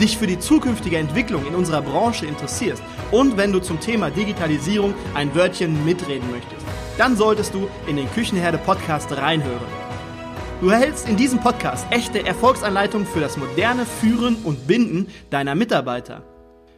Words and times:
dich 0.00 0.18
für 0.18 0.26
die 0.26 0.38
zukünftige 0.38 0.98
Entwicklung 0.98 1.46
in 1.46 1.54
unserer 1.54 1.82
Branche 1.82 2.26
interessierst 2.26 2.82
und 3.10 3.36
wenn 3.36 3.52
du 3.52 3.60
zum 3.60 3.80
Thema 3.80 4.10
Digitalisierung 4.10 4.94
ein 5.14 5.34
Wörtchen 5.34 5.84
mitreden 5.84 6.30
möchtest, 6.30 6.64
dann 6.98 7.16
solltest 7.16 7.54
du 7.54 7.68
in 7.86 7.96
den 7.96 8.10
Küchenherde 8.12 8.58
Podcast 8.58 9.16
reinhören. 9.16 9.84
Du 10.60 10.68
erhältst 10.68 11.08
in 11.08 11.16
diesem 11.16 11.40
Podcast 11.40 11.86
echte 11.90 12.24
Erfolgsanleitungen 12.24 13.06
für 13.06 13.20
das 13.20 13.36
moderne 13.36 13.84
Führen 13.84 14.36
und 14.44 14.66
Binden 14.66 15.08
deiner 15.30 15.54
Mitarbeiter. 15.54 16.22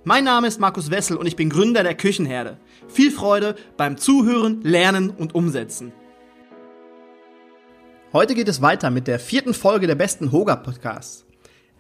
Mein 0.05 0.25
Name 0.25 0.47
ist 0.47 0.61
Markus 0.61 0.91
Wessel 0.91 1.17
und 1.17 1.27
ich 1.27 1.37
bin 1.37 1.51
Gründer 1.51 1.83
der 1.83 1.95
Küchenherde. 1.95 2.59
Viel 2.89 3.11
Freude 3.11 3.57
beim 3.77 3.97
Zuhören, 3.97 4.63
Lernen 4.63 5.11
und 5.11 5.35
Umsetzen. 5.35 5.93
Heute 8.13 8.35
geht 8.35 8.49
es 8.49 8.63
weiter 8.63 8.91
mit 8.91 9.09
der 9.09 9.19
vierten 9.19 9.53
Folge 9.53 9.87
der 9.87 9.97
besten 9.97 10.33
Hoga 10.33 10.57
Podcasts. 10.57 11.26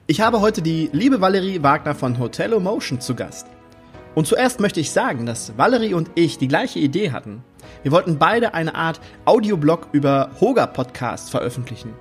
Ich 0.08 0.20
habe 0.20 0.40
heute 0.40 0.62
die 0.62 0.88
liebe 0.92 1.20
Valerie 1.20 1.64
Wagner 1.64 1.92
von 1.92 2.20
Hotel 2.20 2.60
Motion 2.60 3.00
zu 3.00 3.16
Gast. 3.16 3.48
Und 4.14 4.28
zuerst 4.28 4.60
möchte 4.60 4.78
ich 4.78 4.92
sagen, 4.92 5.26
dass 5.26 5.58
Valerie 5.58 5.94
und 5.94 6.12
ich 6.14 6.38
die 6.38 6.46
gleiche 6.46 6.78
Idee 6.78 7.10
hatten. 7.10 7.42
Wir 7.82 7.90
wollten 7.90 8.16
beide 8.16 8.54
eine 8.54 8.76
Art 8.76 9.00
Audioblog 9.24 9.88
über 9.90 10.30
Hoga 10.40 10.68
Podcasts 10.68 11.28
veröffentlichen. 11.28 11.92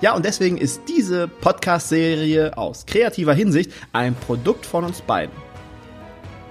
Ja, 0.00 0.14
und 0.14 0.24
deswegen 0.24 0.56
ist 0.56 0.80
diese 0.88 1.28
Podcast-Serie 1.28 2.56
aus 2.56 2.86
kreativer 2.86 3.34
Hinsicht 3.34 3.70
ein 3.92 4.14
Produkt 4.14 4.64
von 4.64 4.84
uns 4.84 5.02
beiden. 5.02 5.36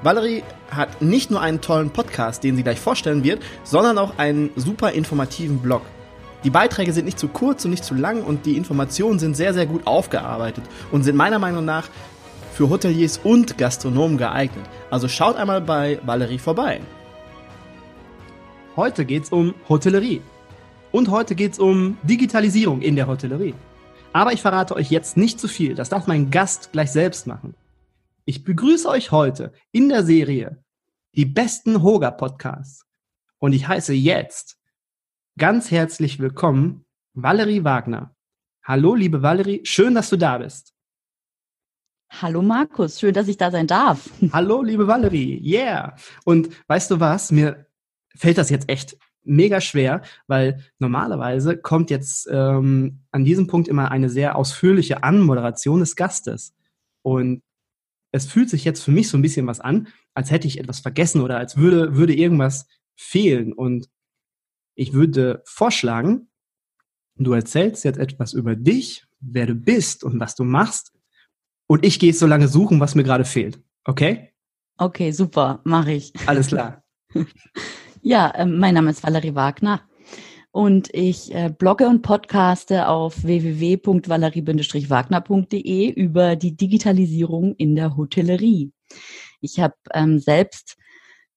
Valerie 0.03 0.43
hat 0.69 1.01
nicht 1.01 1.31
nur 1.31 1.41
einen 1.41 1.61
tollen 1.61 1.89
Podcast, 1.89 2.43
den 2.43 2.55
sie 2.55 2.63
gleich 2.63 2.79
vorstellen 2.79 3.23
wird, 3.23 3.41
sondern 3.63 3.97
auch 3.97 4.19
einen 4.19 4.51
super 4.55 4.91
informativen 4.91 5.57
Blog. 5.57 5.81
Die 6.43 6.49
Beiträge 6.49 6.93
sind 6.93 7.05
nicht 7.05 7.19
zu 7.19 7.27
kurz 7.27 7.65
und 7.65 7.71
nicht 7.71 7.83
zu 7.83 7.95
lang 7.95 8.23
und 8.23 8.45
die 8.45 8.57
Informationen 8.57 9.19
sind 9.19 9.35
sehr, 9.35 9.53
sehr 9.53 9.65
gut 9.65 9.87
aufgearbeitet 9.87 10.63
und 10.91 11.03
sind 11.03 11.15
meiner 11.15 11.39
Meinung 11.39 11.65
nach 11.65 11.89
für 12.53 12.69
Hoteliers 12.69 13.19
und 13.23 13.57
Gastronomen 13.57 14.17
geeignet. 14.17 14.65
Also 14.89 15.07
schaut 15.07 15.35
einmal 15.35 15.61
bei 15.61 15.99
Valerie 16.05 16.39
vorbei. 16.39 16.81
Heute 18.75 19.05
geht's 19.05 19.29
um 19.29 19.53
Hotellerie. 19.67 20.21
Und 20.91 21.09
heute 21.09 21.35
geht's 21.35 21.59
um 21.59 21.97
Digitalisierung 22.03 22.81
in 22.81 22.95
der 22.95 23.07
Hotellerie. 23.07 23.55
Aber 24.13 24.31
ich 24.31 24.41
verrate 24.41 24.75
euch 24.75 24.89
jetzt 24.91 25.17
nicht 25.17 25.39
zu 25.39 25.49
viel. 25.49 25.75
Das 25.75 25.89
darf 25.89 26.07
mein 26.07 26.31
Gast 26.31 26.71
gleich 26.71 26.91
selbst 26.91 27.27
machen. 27.27 27.55
Ich 28.23 28.45
begrüße 28.45 28.87
euch 28.87 29.11
heute 29.11 29.51
in 29.71 29.89
der 29.89 30.03
Serie 30.03 30.63
die 31.15 31.25
besten 31.25 31.83
Hoga 31.83 32.11
Podcasts. 32.11 32.85
Und 33.39 33.51
ich 33.51 33.67
heiße 33.67 33.93
jetzt 33.93 34.57
ganz 35.37 35.69
herzlich 35.69 36.19
willkommen, 36.19 36.85
Valerie 37.13 37.63
Wagner. 37.63 38.15
Hallo, 38.63 38.95
liebe 38.95 39.21
Valerie, 39.21 39.61
schön, 39.63 39.93
dass 39.93 40.09
du 40.09 40.17
da 40.17 40.37
bist. 40.37 40.73
Hallo 42.09 42.41
Markus, 42.41 42.99
schön, 42.99 43.13
dass 43.13 43.27
ich 43.27 43.37
da 43.37 43.51
sein 43.51 43.67
darf. 43.67 44.09
Hallo, 44.31 44.61
liebe 44.61 44.87
Valerie, 44.87 45.41
yeah. 45.43 45.95
Und 46.23 46.49
weißt 46.67 46.91
du 46.91 46.99
was, 46.99 47.31
mir 47.31 47.67
fällt 48.15 48.37
das 48.37 48.49
jetzt 48.49 48.69
echt 48.69 48.97
mega 49.23 49.59
schwer, 49.59 50.03
weil 50.27 50.63
normalerweise 50.79 51.57
kommt 51.57 51.89
jetzt 51.89 52.29
ähm, 52.31 53.01
an 53.11 53.25
diesem 53.25 53.47
Punkt 53.47 53.67
immer 53.67 53.91
eine 53.91 54.09
sehr 54.09 54.37
ausführliche 54.37 55.03
Anmoderation 55.03 55.81
des 55.81 55.95
Gastes. 55.95 56.55
Und 57.01 57.41
es 58.13 58.27
fühlt 58.27 58.49
sich 58.49 58.63
jetzt 58.63 58.83
für 58.83 58.91
mich 58.91 59.09
so 59.09 59.17
ein 59.17 59.21
bisschen 59.21 59.47
was 59.47 59.59
an, 59.59 59.87
als 60.13 60.31
hätte 60.31 60.47
ich 60.47 60.59
etwas 60.59 60.79
vergessen 60.79 61.21
oder 61.21 61.37
als 61.37 61.57
würde, 61.57 61.97
würde 61.97 62.15
irgendwas 62.15 62.67
fehlen. 62.95 63.51
Und 63.51 63.89
ich 64.75 64.93
würde 64.93 65.41
vorschlagen, 65.45 66.29
du 67.17 67.33
erzählst 67.33 67.83
jetzt 67.85 67.97
etwas 67.97 68.33
über 68.33 68.55
dich, 68.55 69.07
wer 69.19 69.47
du 69.47 69.55
bist 69.55 70.03
und 70.03 70.19
was 70.19 70.35
du 70.35 70.43
machst. 70.43 70.91
Und 71.67 71.83
ich 71.85 71.97
gehe 71.97 72.13
so 72.13 72.27
lange 72.27 72.47
suchen, 72.47 72.79
was 72.79 72.93
mir 72.93 73.01
gerade 73.03 73.25
fehlt. 73.25 73.59
Okay? 73.85 74.31
Okay, 74.77 75.09
super, 75.11 75.61
mache 75.63 75.93
ich. 75.93 76.13
Alles 76.27 76.45
klar. 76.47 76.83
ja, 78.01 78.29
äh, 78.31 78.45
mein 78.45 78.73
Name 78.75 78.91
ist 78.91 79.03
Valerie 79.03 79.33
Wagner 79.33 79.81
und 80.51 80.89
ich 80.93 81.33
äh, 81.33 81.49
blogge 81.49 81.87
und 81.87 82.01
podcaste 82.01 82.87
auf 82.87 83.23
www.valerie-wagner.de 83.23 85.89
über 85.89 86.35
die 86.35 86.55
Digitalisierung 86.55 87.55
in 87.55 87.75
der 87.75 87.97
Hotellerie. 87.97 88.71
Ich 89.41 89.59
habe 89.59 89.73
ähm, 89.93 90.19
selbst 90.19 90.77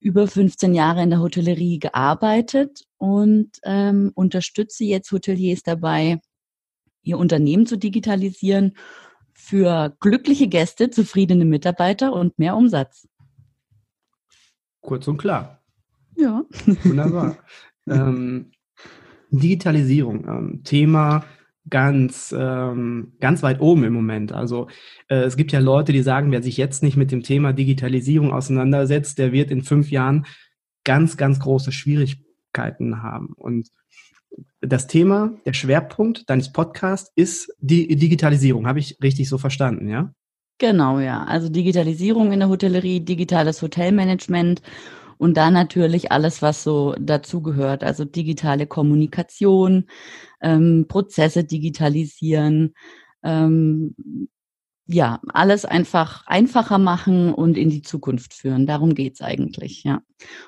über 0.00 0.27
15 0.27 0.75
Jahre 0.75 1.03
in 1.03 1.10
der 1.10 1.21
Hotellerie 1.21 1.78
gearbeitet 1.78 2.88
und 2.98 3.50
ähm, 3.64 4.12
unterstütze 4.14 4.84
jetzt 4.84 5.10
Hoteliers 5.12 5.62
dabei, 5.62 6.20
ihr 7.03 7.19
Unternehmen 7.19 7.66
zu 7.66 7.76
digitalisieren 7.76 8.76
für 9.32 9.97
glückliche 10.00 10.48
Gäste, 10.48 10.91
zufriedene 10.91 11.44
Mitarbeiter 11.44 12.12
und 12.12 12.38
mehr 12.38 12.56
Umsatz. 12.56 13.09
Kurz 14.81 15.06
und 15.09 15.16
klar. 15.16 15.62
Ja. 16.16 16.44
Wunderbar. 16.84 17.38
ähm, 17.88 18.50
Digitalisierung, 19.30 20.26
ähm, 20.26 20.60
Thema 20.65 21.25
ganz, 21.70 22.34
ähm, 22.36 23.12
ganz 23.20 23.42
weit 23.42 23.60
oben 23.60 23.84
im 23.84 23.92
Moment. 23.92 24.32
Also 24.32 24.69
äh, 25.09 25.16
es 25.16 25.36
gibt 25.36 25.53
ja 25.53 25.60
Leute, 25.60 25.92
die 25.92 26.03
sagen, 26.03 26.32
wer 26.32 26.42
sich 26.42 26.56
jetzt 26.56 26.82
nicht 26.82 26.97
mit 26.97 27.12
dem 27.12 27.22
Thema 27.22 27.53
Digitalisierung 27.53 28.32
auseinandersetzt, 28.32 29.19
der 29.19 29.32
wird 29.32 29.50
in 29.50 29.62
fünf 29.62 29.91
Jahren 29.91 30.26
ganz, 30.84 31.16
ganz 31.16 31.38
große 31.41 31.72
Schwierigkeiten 32.58 33.02
haben. 33.02 33.34
Und 33.36 33.69
das 34.60 34.86
Thema, 34.86 35.32
der 35.46 35.52
Schwerpunkt 35.52 36.28
deines 36.28 36.52
Podcasts 36.52 37.10
ist 37.16 37.52
die 37.58 37.96
Digitalisierung. 37.96 38.66
Habe 38.66 38.80
ich 38.80 38.98
richtig 39.02 39.28
so 39.28 39.38
verstanden, 39.38 39.88
ja? 39.88 40.12
Genau, 40.58 40.98
ja. 40.98 41.24
Also 41.24 41.48
Digitalisierung 41.48 42.32
in 42.32 42.41
der 42.41 42.48
Hotellerie, 42.48 43.00
digitales 43.00 43.62
Hotelmanagement 43.62 44.60
und 45.16 45.36
dann 45.36 45.54
natürlich 45.54 46.10
alles, 46.12 46.42
was 46.42 46.62
so 46.62 46.94
dazugehört, 47.00 47.84
also 47.84 48.04
digitale 48.04 48.66
Kommunikation, 48.66 49.84
ähm, 50.42 50.86
Prozesse 50.88 51.44
digitalisieren, 51.44 52.74
ähm, 53.22 53.94
ja, 54.91 55.21
alles 55.28 55.66
einfach 55.66 56.26
einfacher 56.26 56.78
machen 56.78 57.34
und 57.34 57.59
in 57.59 57.69
die 57.69 57.82
Zukunft 57.82 58.32
führen. 58.32 58.66
Darum 58.66 58.94
geht's 58.94 59.21
eigentlich, 59.21 59.84
ja. 59.84 60.00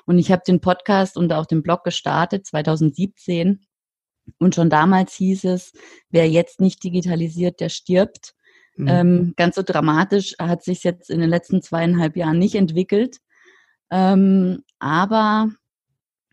Und 0.05 0.17
ich 0.17 0.31
habe 0.31 0.41
den 0.45 0.59
Podcast 0.59 1.15
und 1.15 1.31
auch 1.31 1.45
den 1.45 1.61
Blog 1.61 1.83
gestartet 1.83 2.47
2017 2.47 3.63
und 4.39 4.55
schon 4.55 4.69
damals 4.69 5.13
hieß 5.13 5.45
es, 5.45 5.73
wer 6.09 6.27
jetzt 6.27 6.59
nicht 6.59 6.83
digitalisiert, 6.83 7.59
der 7.59 7.69
stirbt. 7.69 8.33
Mhm. 8.77 8.87
Ähm, 8.87 9.33
ganz 9.37 9.55
so 9.55 9.61
dramatisch 9.61 10.35
hat 10.39 10.63
sich 10.63 10.83
jetzt 10.83 11.11
in 11.11 11.19
den 11.19 11.29
letzten 11.29 11.61
zweieinhalb 11.61 12.15
Jahren 12.15 12.39
nicht 12.39 12.55
entwickelt. 12.55 13.17
Ähm, 13.91 14.63
aber 14.79 15.49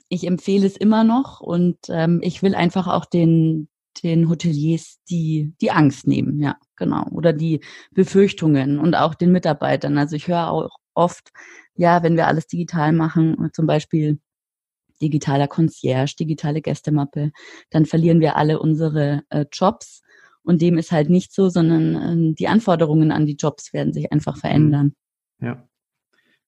ich 0.09 0.27
empfehle 0.27 0.67
es 0.67 0.79
immer 0.79 1.05
noch 1.05 1.41
und 1.41 1.79
ähm, 1.91 2.21
ich 2.23 2.43
will 2.43 2.55
einfach 2.55 2.87
auch 2.87 3.05
den, 3.05 3.69
den 4.03 4.29
Hoteliers 4.29 4.99
die, 5.09 5.55
die 5.61 5.71
Angst 5.71 6.07
nehmen, 6.07 6.41
ja, 6.41 6.57
genau. 6.77 7.07
Oder 7.11 7.33
die 7.33 7.61
Befürchtungen 7.93 8.79
und 8.79 8.95
auch 8.95 9.15
den 9.15 9.33
Mitarbeitern. 9.33 9.99
Also 9.99 10.17
ich 10.17 10.29
höre 10.29 10.51
auch 10.51 10.71
oft, 10.95 11.31
ja, 11.75 12.03
wenn 12.03 12.17
wir 12.17 12.27
alles 12.27 12.47
digital 12.47 12.93
machen, 12.93 13.51
zum 13.53 13.67
Beispiel 13.67 14.19
digitaler 15.01 15.49
Concierge, 15.49 16.17
digitale 16.19 16.61
Gästemappe, 16.61 17.31
dann 17.71 17.87
verlieren 17.87 18.21
wir 18.21 18.37
alle 18.37 18.59
unsere 18.59 19.23
äh, 19.31 19.47
Jobs. 19.53 20.03
Und 20.43 20.63
dem 20.63 20.79
ist 20.79 20.93
halt 20.93 21.11
nicht 21.11 21.33
so, 21.33 21.49
sondern 21.49 22.31
äh, 22.31 22.35
die 22.35 22.49
Anforderungen 22.49 23.13
an 23.13 23.27
die 23.27 23.37
Jobs 23.37 23.73
werden 23.73 23.93
sich 23.93 24.13
einfach 24.13 24.37
verändern. 24.37 24.95
Ja. 25.41 25.69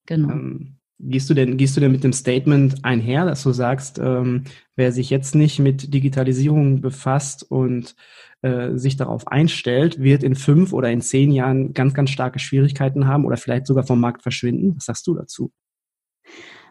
Genau. 0.07 0.31
Ähm, 0.31 0.80
Gehst 1.03 1.31
du 1.31 1.35
denn, 1.35 1.57
gehst 1.57 1.77
du 1.77 1.81
denn 1.81 1.93
mit 1.93 2.05
dem 2.05 2.13
Statement 2.13 2.85
einher, 2.85 3.25
dass 3.25 3.43
du 3.43 3.53
sagst, 3.53 3.99
ähm, 3.99 4.45
wer 4.77 4.93
sich 4.93 5.09
jetzt 5.09 5.35
nicht 5.35 5.59
mit 5.59 5.95
Digitalisierung 5.95 6.81
befasst 6.81 7.43
und 7.51 7.95
äh, 8.43 8.77
sich 8.77 8.97
darauf 8.97 9.27
einstellt, 9.29 10.01
wird 10.01 10.23
in 10.23 10.35
fünf 10.35 10.73
oder 10.73 10.91
in 10.91 11.01
zehn 11.01 11.33
Jahren 11.33 11.73
ganz, 11.73 11.95
ganz 11.95 12.11
starke 12.11 12.39
Schwierigkeiten 12.39 13.07
haben 13.07 13.25
oder 13.25 13.37
vielleicht 13.37 13.67
sogar 13.67 13.85
vom 13.85 14.01
Markt 14.01 14.23
verschwinden? 14.23 14.77
Was 14.77 14.87
sagst 14.87 15.07
du 15.07 15.15
dazu? 15.15 15.53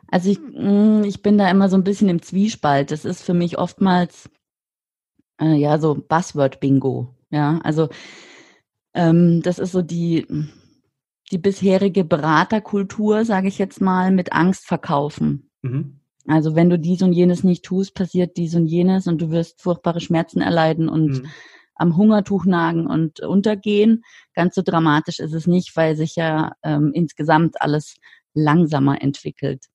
Also 0.07 0.31
ich, 0.31 0.39
mm, 0.39 1.03
ich 1.05 1.21
bin 1.21 1.37
da 1.37 1.49
immer 1.49 1.69
so 1.69 1.77
ein 1.77 1.83
bisschen 1.83 2.09
im 2.09 2.21
Zwiespalt. 2.21 2.91
Das 2.91 3.05
ist 3.05 3.21
für 3.23 3.33
mich 3.33 3.57
oftmals 3.57 4.29
äh, 5.39 5.55
ja 5.55 5.77
so 5.79 5.95
Buzzword-Bingo. 5.95 7.15
Ja, 7.29 7.59
also 7.63 7.89
ähm, 8.93 9.41
das 9.43 9.59
ist 9.59 9.71
so 9.71 9.81
die 9.81 10.25
die 11.31 11.37
bisherige 11.37 12.03
Beraterkultur, 12.03 13.25
sage 13.25 13.47
ich 13.47 13.57
jetzt 13.57 13.81
mal, 13.81 14.11
mit 14.11 14.33
Angst 14.33 14.65
verkaufen. 14.65 15.49
Mhm. 15.61 15.99
Also 16.27 16.55
wenn 16.55 16.69
du 16.69 16.77
dies 16.77 17.01
und 17.01 17.13
jenes 17.13 17.43
nicht 17.43 17.65
tust, 17.65 17.95
passiert 17.95 18.37
dies 18.37 18.55
und 18.55 18.67
jenes 18.67 19.07
und 19.07 19.19
du 19.19 19.31
wirst 19.31 19.61
furchtbare 19.61 19.99
Schmerzen 19.99 20.41
erleiden 20.41 20.87
und 20.87 21.23
mhm. 21.23 21.25
am 21.75 21.97
Hungertuch 21.97 22.45
nagen 22.45 22.87
und 22.87 23.19
untergehen. 23.21 24.03
Ganz 24.35 24.55
so 24.55 24.61
dramatisch 24.61 25.19
ist 25.19 25.33
es 25.33 25.47
nicht, 25.47 25.75
weil 25.75 25.95
sich 25.95 26.15
ja 26.15 26.53
ähm, 26.63 26.91
insgesamt 26.93 27.61
alles 27.61 27.95
langsamer 28.33 29.01
entwickelt. 29.01 29.65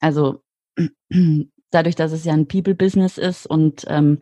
Also 0.00 0.42
dadurch, 1.70 1.96
dass 1.96 2.12
es 2.12 2.24
ja 2.24 2.32
ein 2.32 2.48
People-Business 2.48 3.18
ist 3.18 3.46
und 3.46 3.84
ähm, 3.88 4.20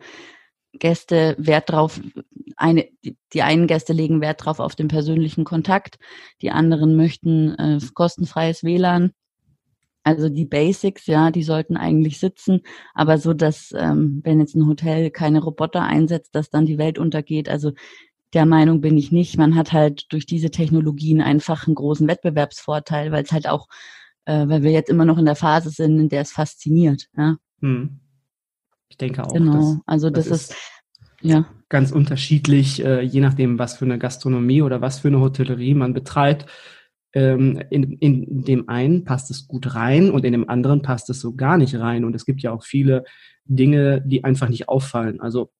Gäste 0.79 1.35
Wert 1.37 1.71
drauf, 1.71 1.99
eine, 2.55 2.87
die, 3.33 3.41
einen 3.41 3.67
Gäste 3.67 3.93
legen 3.93 4.21
Wert 4.21 4.45
drauf 4.45 4.59
auf 4.59 4.75
den 4.75 4.87
persönlichen 4.87 5.43
Kontakt, 5.43 5.97
die 6.41 6.51
anderen 6.51 6.95
möchten 6.95 7.55
äh, 7.55 7.79
kostenfreies 7.93 8.63
WLAN. 8.63 9.11
Also 10.03 10.29
die 10.29 10.45
Basics, 10.45 11.07
ja, 11.07 11.31
die 11.31 11.41
sollten 11.41 11.77
eigentlich 11.77 12.19
sitzen, 12.19 12.61
aber 12.93 13.17
so, 13.17 13.33
dass 13.33 13.73
ähm, 13.75 14.21
wenn 14.23 14.39
jetzt 14.39 14.55
ein 14.55 14.67
Hotel 14.67 15.09
keine 15.09 15.41
Roboter 15.41 15.81
einsetzt, 15.81 16.35
dass 16.35 16.51
dann 16.51 16.67
die 16.67 16.77
Welt 16.77 16.99
untergeht. 16.99 17.49
Also 17.49 17.71
der 18.35 18.45
Meinung 18.45 18.81
bin 18.81 18.97
ich 18.97 19.11
nicht. 19.11 19.37
Man 19.37 19.55
hat 19.55 19.73
halt 19.73 20.05
durch 20.11 20.27
diese 20.27 20.51
Technologien 20.51 21.21
einfach 21.21 21.65
einen 21.65 21.75
großen 21.75 22.07
Wettbewerbsvorteil, 22.07 23.11
weil 23.11 23.23
es 23.23 23.31
halt 23.31 23.47
auch, 23.47 23.67
äh, 24.25 24.47
weil 24.47 24.61
wir 24.61 24.71
jetzt 24.71 24.89
immer 24.89 25.05
noch 25.05 25.17
in 25.17 25.25
der 25.25 25.35
Phase 25.35 25.71
sind, 25.71 25.99
in 25.99 26.09
der 26.09 26.21
es 26.21 26.31
fasziniert. 26.31 27.07
Ja. 27.17 27.37
Hm. 27.61 27.99
Ich 28.95 28.97
denke 28.97 29.25
auch. 29.25 29.33
Genau, 29.33 29.81
also 29.85 30.09
das, 30.09 30.29
das 30.29 30.41
ist, 30.41 30.51
ist, 30.51 30.57
ja. 31.19 31.45
ganz 31.67 31.91
unterschiedlich, 31.91 32.81
äh, 32.81 33.01
je 33.01 33.19
nachdem, 33.19 33.59
was 33.59 33.75
für 33.75 33.83
eine 33.83 33.99
Gastronomie 33.99 34.61
oder 34.61 34.79
was 34.79 34.99
für 34.99 35.09
eine 35.09 35.19
Hotellerie 35.19 35.73
man 35.73 35.93
betreibt. 35.93 36.45
Ähm, 37.11 37.61
in, 37.69 37.91
in 37.91 38.45
dem 38.45 38.69
einen 38.69 39.03
passt 39.03 39.31
es 39.31 39.49
gut 39.49 39.75
rein 39.75 40.11
und 40.11 40.23
in 40.23 40.31
dem 40.31 40.49
anderen 40.49 40.81
passt 40.81 41.09
es 41.09 41.19
so 41.19 41.35
gar 41.35 41.57
nicht 41.57 41.75
rein. 41.75 42.05
Und 42.05 42.15
es 42.15 42.25
gibt 42.25 42.41
ja 42.41 42.53
auch 42.53 42.63
viele 42.63 43.03
Dinge, 43.43 44.01
die 44.01 44.23
einfach 44.23 44.47
nicht 44.47 44.69
auffallen. 44.69 45.19
Also 45.19 45.51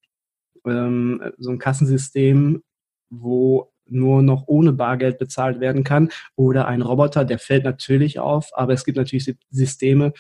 ähm, 0.65 1.21
so 1.37 1.49
ein 1.51 1.59
Kassensystem, 1.59 2.63
wo 3.09 3.69
nur 3.85 4.21
noch 4.21 4.45
ohne 4.47 4.71
Bargeld 4.71 5.17
bezahlt 5.17 5.59
werden 5.59 5.83
kann 5.83 6.09
oder 6.37 6.69
ein 6.69 6.81
Roboter, 6.81 7.25
der 7.25 7.37
fällt 7.37 7.65
natürlich 7.65 8.17
auf, 8.17 8.51
aber 8.53 8.71
es 8.71 8.85
gibt 8.85 8.97
natürlich 8.97 9.35
Systeme, 9.49 10.13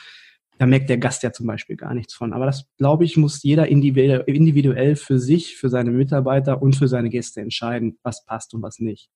da 0.57 0.65
merkt 0.65 0.89
der 0.89 0.97
Gast 0.97 1.23
ja 1.23 1.31
zum 1.31 1.47
Beispiel 1.47 1.75
gar 1.75 1.93
nichts 1.93 2.13
von. 2.13 2.33
Aber 2.33 2.45
das, 2.45 2.65
glaube 2.77 3.03
ich, 3.03 3.17
muss 3.17 3.43
jeder 3.43 3.67
individuell 3.67 4.95
für 4.95 5.19
sich, 5.19 5.57
für 5.57 5.69
seine 5.69 5.91
Mitarbeiter 5.91 6.61
und 6.61 6.75
für 6.75 6.87
seine 6.87 7.09
Gäste 7.09 7.41
entscheiden, 7.41 7.97
was 8.03 8.25
passt 8.25 8.53
und 8.53 8.61
was 8.61 8.79
nicht. 8.79 9.09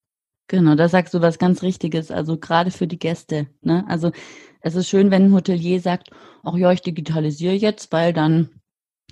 Genau, 0.48 0.74
da 0.74 0.88
sagst 0.88 1.14
du 1.14 1.22
was 1.22 1.38
ganz 1.38 1.62
Richtiges, 1.62 2.10
also 2.10 2.36
gerade 2.36 2.70
für 2.70 2.86
die 2.86 2.98
Gäste. 2.98 3.46
Ne? 3.62 3.84
Also 3.88 4.10
es 4.60 4.74
ist 4.74 4.88
schön, 4.88 5.10
wenn 5.10 5.26
ein 5.26 5.32
Hotelier 5.32 5.80
sagt, 5.80 6.10
ach 6.42 6.56
ja, 6.56 6.72
ich 6.72 6.82
digitalisiere 6.82 7.54
jetzt, 7.54 7.92
weil 7.92 8.12
dann 8.12 8.50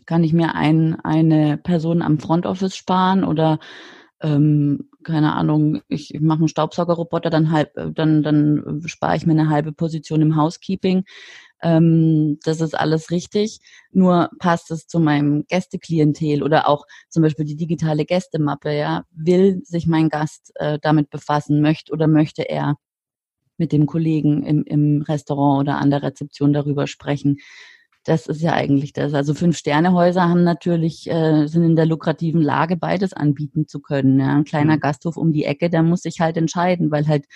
kann 0.04 0.24
ich 0.24 0.32
mir 0.32 0.54
ein, 0.54 0.98
eine 1.04 1.56
Person 1.56 2.02
am 2.02 2.18
Front 2.18 2.44
Office 2.44 2.76
sparen 2.76 3.24
oder 3.24 3.60
ähm, 4.20 4.90
keine 5.04 5.34
Ahnung, 5.34 5.80
ich, 5.88 6.14
ich 6.14 6.20
mache 6.20 6.40
einen 6.40 6.48
Staubsaugerroboter, 6.48 7.30
dann 7.30 7.52
halb, 7.52 7.72
dann, 7.94 8.22
dann 8.22 8.82
spare 8.86 9.16
ich 9.16 9.26
mir 9.26 9.32
eine 9.32 9.48
halbe 9.48 9.72
Position 9.72 10.22
im 10.22 10.36
Housekeeping. 10.36 11.04
Ähm, 11.62 12.38
das 12.44 12.60
ist 12.60 12.74
alles 12.78 13.10
richtig. 13.10 13.60
Nur 13.92 14.30
passt 14.38 14.70
es 14.70 14.86
zu 14.86 15.00
meinem 15.00 15.44
Gästeklientel 15.48 16.42
oder 16.42 16.68
auch 16.68 16.84
zum 17.08 17.22
Beispiel 17.22 17.44
die 17.44 17.56
digitale 17.56 18.04
Gästemappe, 18.04 18.72
ja, 18.72 19.04
will 19.10 19.60
sich 19.64 19.86
mein 19.86 20.08
Gast 20.08 20.52
äh, 20.56 20.78
damit 20.80 21.10
befassen, 21.10 21.60
möchte 21.60 21.92
oder 21.92 22.06
möchte 22.06 22.48
er 22.48 22.76
mit 23.58 23.72
dem 23.72 23.86
Kollegen 23.86 24.44
im, 24.44 24.64
im 24.64 25.02
Restaurant 25.02 25.60
oder 25.60 25.78
an 25.78 25.90
der 25.90 26.02
Rezeption 26.02 26.52
darüber 26.52 26.86
sprechen. 26.86 27.38
Das 28.08 28.26
ist 28.26 28.40
ja 28.40 28.54
eigentlich 28.54 28.94
das. 28.94 29.12
Also 29.12 29.34
Fünf-Sterne-Häuser 29.34 30.26
haben 30.26 30.42
natürlich, 30.42 31.10
äh, 31.10 31.46
sind 31.46 31.62
in 31.62 31.76
der 31.76 31.84
lukrativen 31.84 32.40
Lage, 32.40 32.78
beides 32.78 33.12
anbieten 33.12 33.68
zu 33.68 33.80
können. 33.80 34.18
Ja. 34.18 34.34
Ein 34.34 34.44
kleiner 34.44 34.76
mhm. 34.76 34.80
Gasthof 34.80 35.18
um 35.18 35.30
die 35.30 35.44
Ecke, 35.44 35.68
der 35.68 35.82
muss 35.82 36.00
sich 36.00 36.18
halt 36.18 36.38
entscheiden, 36.38 36.90
weil 36.90 37.06
halt 37.06 37.26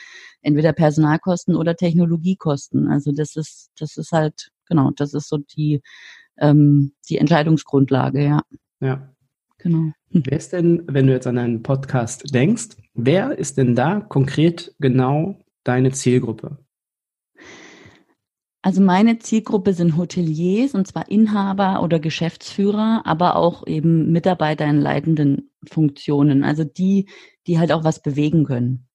entweder 0.41 0.73
Personalkosten 0.73 1.57
oder 1.57 1.77
Technologiekosten. 1.77 2.89
Also 2.89 3.13
das 3.13 3.37
ist, 3.37 3.71
das 3.79 3.99
ist 3.99 4.13
halt, 4.13 4.49
genau, 4.67 4.93
das 4.97 5.13
ist 5.13 5.29
so 5.29 5.37
die, 5.37 5.83
ähm, 6.39 6.93
die 7.11 7.19
Entscheidungsgrundlage, 7.19 8.25
ja. 8.25 8.41
Ja. 8.81 9.13
Genau. 9.59 9.93
Hm. 10.11 10.23
Wer 10.25 10.39
ist 10.39 10.55
denn, 10.55 10.85
wenn 10.87 11.07
du 11.07 11.13
jetzt 11.13 11.27
an 11.27 11.37
einen 11.37 11.63
Podcast 11.63 12.35
denkst, 12.35 12.79
wer 12.95 13.37
ist 13.37 13.59
denn 13.59 13.75
da 13.75 14.01
konkret 14.01 14.75
genau 14.81 15.39
deine 15.65 15.93
Zielgruppe? 15.93 16.57
Also 18.63 18.81
meine 18.81 19.19
Zielgruppe 19.19 19.75
sind 19.75 19.97
Hoteliers 19.97 20.75
und 20.75 20.87
zwar 20.87 21.11
Inhaber 21.11 21.83
oder 21.83 21.99
Geschäftsführer, 21.99 23.03
aber 23.05 23.35
auch 23.35 23.67
eben 23.67 24.13
Mitarbeiter 24.13 24.65
in 24.67 24.81
leitenden 24.81 25.51
Funktionen. 25.69 26.45
Also 26.45 26.63
die, 26.63 27.09
die 27.49 27.59
halt 27.59 27.73
auch 27.73 27.83
was 27.83 28.01
bewegen 28.01 28.45
können. 28.45 28.87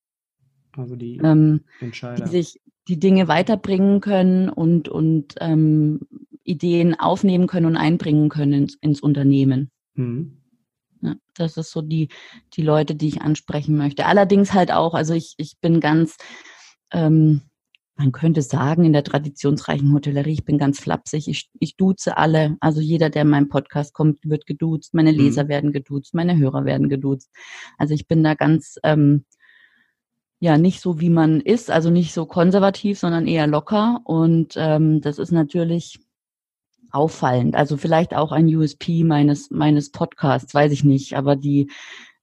Also 0.77 0.95
die 0.95 1.17
ähm, 1.17 1.65
Entscheider. 1.81 2.23
Die 2.23 2.29
sich 2.29 2.61
die 2.87 2.99
Dinge 2.99 3.27
weiterbringen 3.27 3.99
können 3.99 4.47
und, 4.47 4.87
und 4.87 5.35
ähm, 5.41 5.99
Ideen 6.43 6.97
aufnehmen 6.97 7.47
können 7.47 7.65
und 7.65 7.75
einbringen 7.75 8.29
können 8.29 8.53
ins, 8.53 8.75
ins 8.75 9.01
Unternehmen. 9.01 9.69
Mhm. 9.95 10.37
Ja, 11.01 11.15
das 11.35 11.57
ist 11.57 11.71
so 11.71 11.81
die, 11.81 12.07
die 12.53 12.61
Leute, 12.61 12.95
die 12.95 13.09
ich 13.09 13.21
ansprechen 13.21 13.75
möchte. 13.75 14.05
Allerdings 14.05 14.53
halt 14.53 14.71
auch, 14.71 14.93
also 14.93 15.13
ich, 15.13 15.35
ich 15.37 15.59
bin 15.59 15.81
ganz, 15.81 16.15
ähm, 16.91 17.41
man 17.97 18.11
könnte 18.11 18.41
sagen, 18.41 18.85
in 18.85 18.94
der 18.94 19.03
traditionsreichen 19.03 19.94
Hotellerie, 19.94 20.33
ich 20.33 20.45
bin 20.45 20.57
ganz 20.57 20.79
flapsig, 20.79 21.27
ich, 21.27 21.49
ich 21.59 21.75
duze 21.77 22.17
alle. 22.17 22.57
Also 22.59 22.79
jeder, 22.79 23.09
der 23.09 23.23
in 23.23 23.29
meinen 23.29 23.49
Podcast 23.49 23.94
kommt, 23.94 24.19
wird 24.23 24.45
geduzt, 24.45 24.94
meine 24.94 25.11
mhm. 25.11 25.19
Leser 25.19 25.45
mhm. 25.45 25.49
werden 25.49 25.73
geduzt, 25.73 26.13
meine 26.13 26.38
Hörer 26.38 26.65
werden 26.65 26.89
geduzt. 26.89 27.31
Also 27.77 27.94
ich 27.94 28.07
bin 28.07 28.23
da 28.23 28.35
ganz, 28.35 28.77
ähm, 28.83 29.25
ja, 30.39 30.57
nicht 30.57 30.81
so, 30.81 31.00
wie 31.00 31.10
man 31.10 31.41
ist, 31.41 31.72
also 31.72 31.89
nicht 31.89 32.13
so 32.13 32.27
konservativ, 32.27 33.00
sondern 33.00 33.25
eher 33.25 33.48
locker. 33.48 34.01
Und 34.03 34.53
ähm, 34.55 35.01
das 35.01 35.17
ist 35.17 35.31
natürlich 35.31 36.00
auffallend. 36.91 37.55
Also 37.55 37.77
vielleicht 37.77 38.15
auch 38.15 38.31
ein 38.31 38.48
USP 38.48 39.03
meines, 39.03 39.50
meines 39.50 39.91
Podcasts, 39.91 40.53
weiß 40.53 40.72
ich 40.72 40.83
nicht. 40.83 41.17
Aber 41.17 41.36
die, 41.36 41.72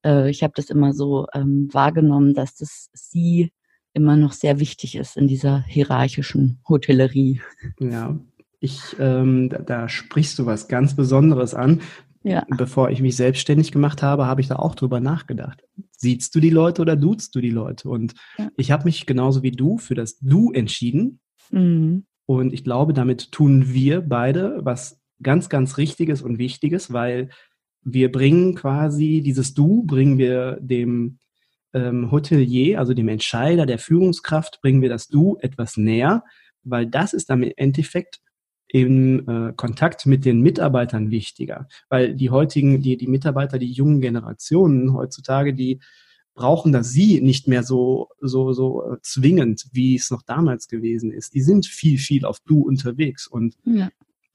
äh, 0.05 0.31
ich 0.31 0.45
habe 0.45 0.53
das 0.55 0.71
immer 0.71 0.93
so 0.93 1.27
ähm, 1.35 1.69
wahrgenommen, 1.73 2.35
dass 2.35 2.55
das 2.55 2.91
sie 2.93 3.53
immer 3.95 4.17
noch 4.17 4.33
sehr 4.33 4.61
wichtig 4.61 4.97
ist 4.97 5.17
in 5.17 5.27
dieser 5.29 5.63
hierarchischen 5.63 6.59
Hotellerie. 6.69 7.41
Ja, 7.79 8.19
ich, 8.61 8.81
ähm, 8.99 9.49
da, 9.49 9.59
da 9.59 9.89
sprichst 9.89 10.39
du 10.39 10.47
was 10.47 10.69
ganz 10.69 10.95
Besonderes 10.95 11.55
an. 11.55 11.81
Ja. 12.23 12.45
Bevor 12.49 12.91
ich 12.91 13.03
mich 13.03 13.17
selbstständig 13.17 13.71
gemacht 13.71 14.03
habe, 14.03 14.27
habe 14.27 14.41
ich 14.41 14.49
da 14.49 14.57
auch 14.57 14.75
drüber 14.75 14.99
nachgedacht. 14.99 15.63
Siehst 15.91 16.35
du 16.35 16.41
die 16.41 16.51
Leute 16.51 16.81
oder 16.81 16.97
duzt 16.97 17.35
du 17.35 17.41
die 17.41 17.51
Leute? 17.51 17.89
Und 17.91 18.15
ja. 18.39 18.49
ich 18.57 18.71
habe 18.71 18.85
mich 18.85 19.05
genauso 19.05 19.43
wie 19.43 19.53
du 19.53 19.77
für 19.77 19.95
das 19.95 20.19
Du 20.19 20.51
entschieden. 20.51 21.21
Mhm. 21.51 22.07
Und 22.27 22.55
ich 22.55 22.65
glaube, 22.65 22.95
damit 22.95 23.31
tun 23.31 23.75
wir 23.75 24.01
beide 24.01 24.65
was 24.65 25.01
ganz, 25.23 25.51
ganz 25.51 25.77
Richtiges 25.77 26.23
und 26.23 26.39
Wichtiges, 26.39 26.93
weil 26.93 27.29
wir 27.83 28.11
bringen 28.11 28.55
quasi 28.55 29.21
dieses 29.23 29.53
Du, 29.53 29.83
bringen 29.85 30.17
wir 30.17 30.59
dem 30.61 31.19
ähm, 31.75 32.11
Hotelier, 32.11 32.79
also 32.79 32.95
dem 32.95 33.09
Entscheider, 33.09 33.67
der 33.67 33.79
Führungskraft, 33.79 34.61
bringen 34.63 34.81
wir 34.81 34.89
das 34.89 35.09
Du 35.09 35.37
etwas 35.41 35.77
näher, 35.77 36.25
weil 36.63 36.87
das 36.87 37.13
ist 37.13 37.29
dann 37.29 37.43
im 37.43 37.53
Endeffekt 37.57 38.21
im 38.69 39.29
äh, 39.29 39.53
Kontakt 39.53 40.07
mit 40.07 40.25
den 40.25 40.41
Mitarbeitern 40.41 41.11
wichtiger, 41.11 41.69
weil 41.91 42.15
die 42.15 42.31
heutigen, 42.31 42.81
die, 42.81 42.97
die 42.97 43.07
Mitarbeiter, 43.07 43.59
die 43.59 43.71
jungen 43.71 44.01
Generationen 44.01 44.95
heutzutage, 44.95 45.53
die 45.55 45.81
brauchen 46.35 46.73
das 46.73 46.91
sie 46.91 47.21
nicht 47.21 47.47
mehr 47.47 47.63
so, 47.63 48.09
so, 48.21 48.53
so 48.53 48.83
äh, 48.83 48.97
zwingend, 49.03 49.67
wie 49.73 49.95
es 49.95 50.11
noch 50.11 50.23
damals 50.23 50.67
gewesen 50.67 51.13
ist. 51.13 51.35
Die 51.35 51.43
sind 51.43 51.67
viel, 51.67 51.99
viel 51.99 52.25
auf 52.25 52.39
Du 52.41 52.63
unterwegs 52.63 53.27
und 53.29 53.57
ja. 53.65 53.91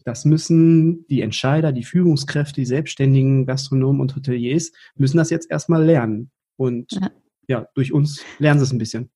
das 0.05 0.24
müssen 0.24 1.05
die 1.08 1.22
Entscheider, 1.22 1.74
die 1.74 1.84
Führungskräfte, 1.84 2.62
die 2.62 2.65
selbstständigen 2.65 3.46
Gastronomen 3.46 4.00
und 4.00 4.15
Hoteliers 4.15 4.72
müssen 4.96 5.17
das 5.17 5.29
jetzt 5.29 5.51
erstmal 5.51 5.84
lernen. 5.84 6.31
Und 6.55 6.93
ja 6.93 7.10
ja, 7.49 7.67
durch 7.73 7.91
uns 7.91 8.23
lernen 8.37 8.59
sie 8.59 8.65
es 8.65 8.71
ein 8.71 8.77
bisschen. 8.77 9.09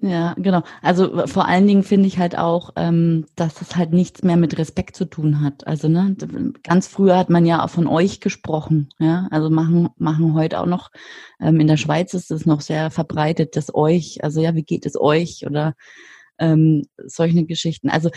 Ja, 0.00 0.34
genau. 0.36 0.62
Also 0.82 1.26
vor 1.28 1.46
allen 1.46 1.68
Dingen 1.68 1.84
finde 1.84 2.08
ich 2.08 2.18
halt 2.18 2.36
auch, 2.36 2.70
ähm, 2.76 3.26
dass 3.36 3.54
das 3.54 3.76
halt 3.76 3.92
nichts 3.92 4.22
mehr 4.22 4.36
mit 4.36 4.58
Respekt 4.58 4.96
zu 4.96 5.04
tun 5.04 5.40
hat. 5.40 5.66
Also 5.66 5.88
ne, 5.88 6.16
ganz 6.64 6.88
früher 6.88 7.16
hat 7.16 7.30
man 7.30 7.46
ja 7.46 7.64
auch 7.64 7.70
von 7.70 7.86
euch 7.86 8.20
gesprochen. 8.20 8.88
Ja, 8.98 9.28
also 9.30 9.50
machen 9.50 9.90
machen 9.96 10.34
heute 10.34 10.58
auch 10.58 10.66
noch. 10.66 10.90
Ähm, 11.40 11.60
in 11.60 11.68
der 11.68 11.76
Schweiz 11.76 12.12
ist 12.12 12.32
es 12.32 12.44
noch 12.44 12.60
sehr 12.60 12.90
verbreitet, 12.90 13.56
das 13.56 13.72
euch. 13.72 14.22
Also 14.24 14.40
ja, 14.40 14.54
wie 14.54 14.64
geht 14.64 14.84
es 14.84 15.00
euch 15.00 15.46
oder 15.46 15.74
ähm, 16.38 16.82
solche 16.98 17.44
Geschichten. 17.46 17.88
Also 17.88 18.10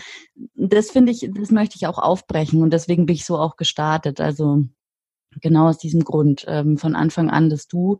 das 0.54 0.90
finde 0.90 1.12
ich, 1.12 1.30
das 1.32 1.50
möchte 1.50 1.76
ich 1.76 1.86
auch 1.86 1.98
aufbrechen 1.98 2.62
und 2.62 2.72
deswegen 2.72 3.06
bin 3.06 3.14
ich 3.14 3.24
so 3.24 3.38
auch 3.38 3.56
gestartet. 3.56 4.20
Also 4.20 4.64
genau 5.40 5.68
aus 5.68 5.78
diesem 5.78 6.04
Grund 6.04 6.44
ähm, 6.48 6.76
von 6.78 6.94
Anfang 6.96 7.30
an, 7.30 7.50
dass 7.50 7.68
du 7.68 7.98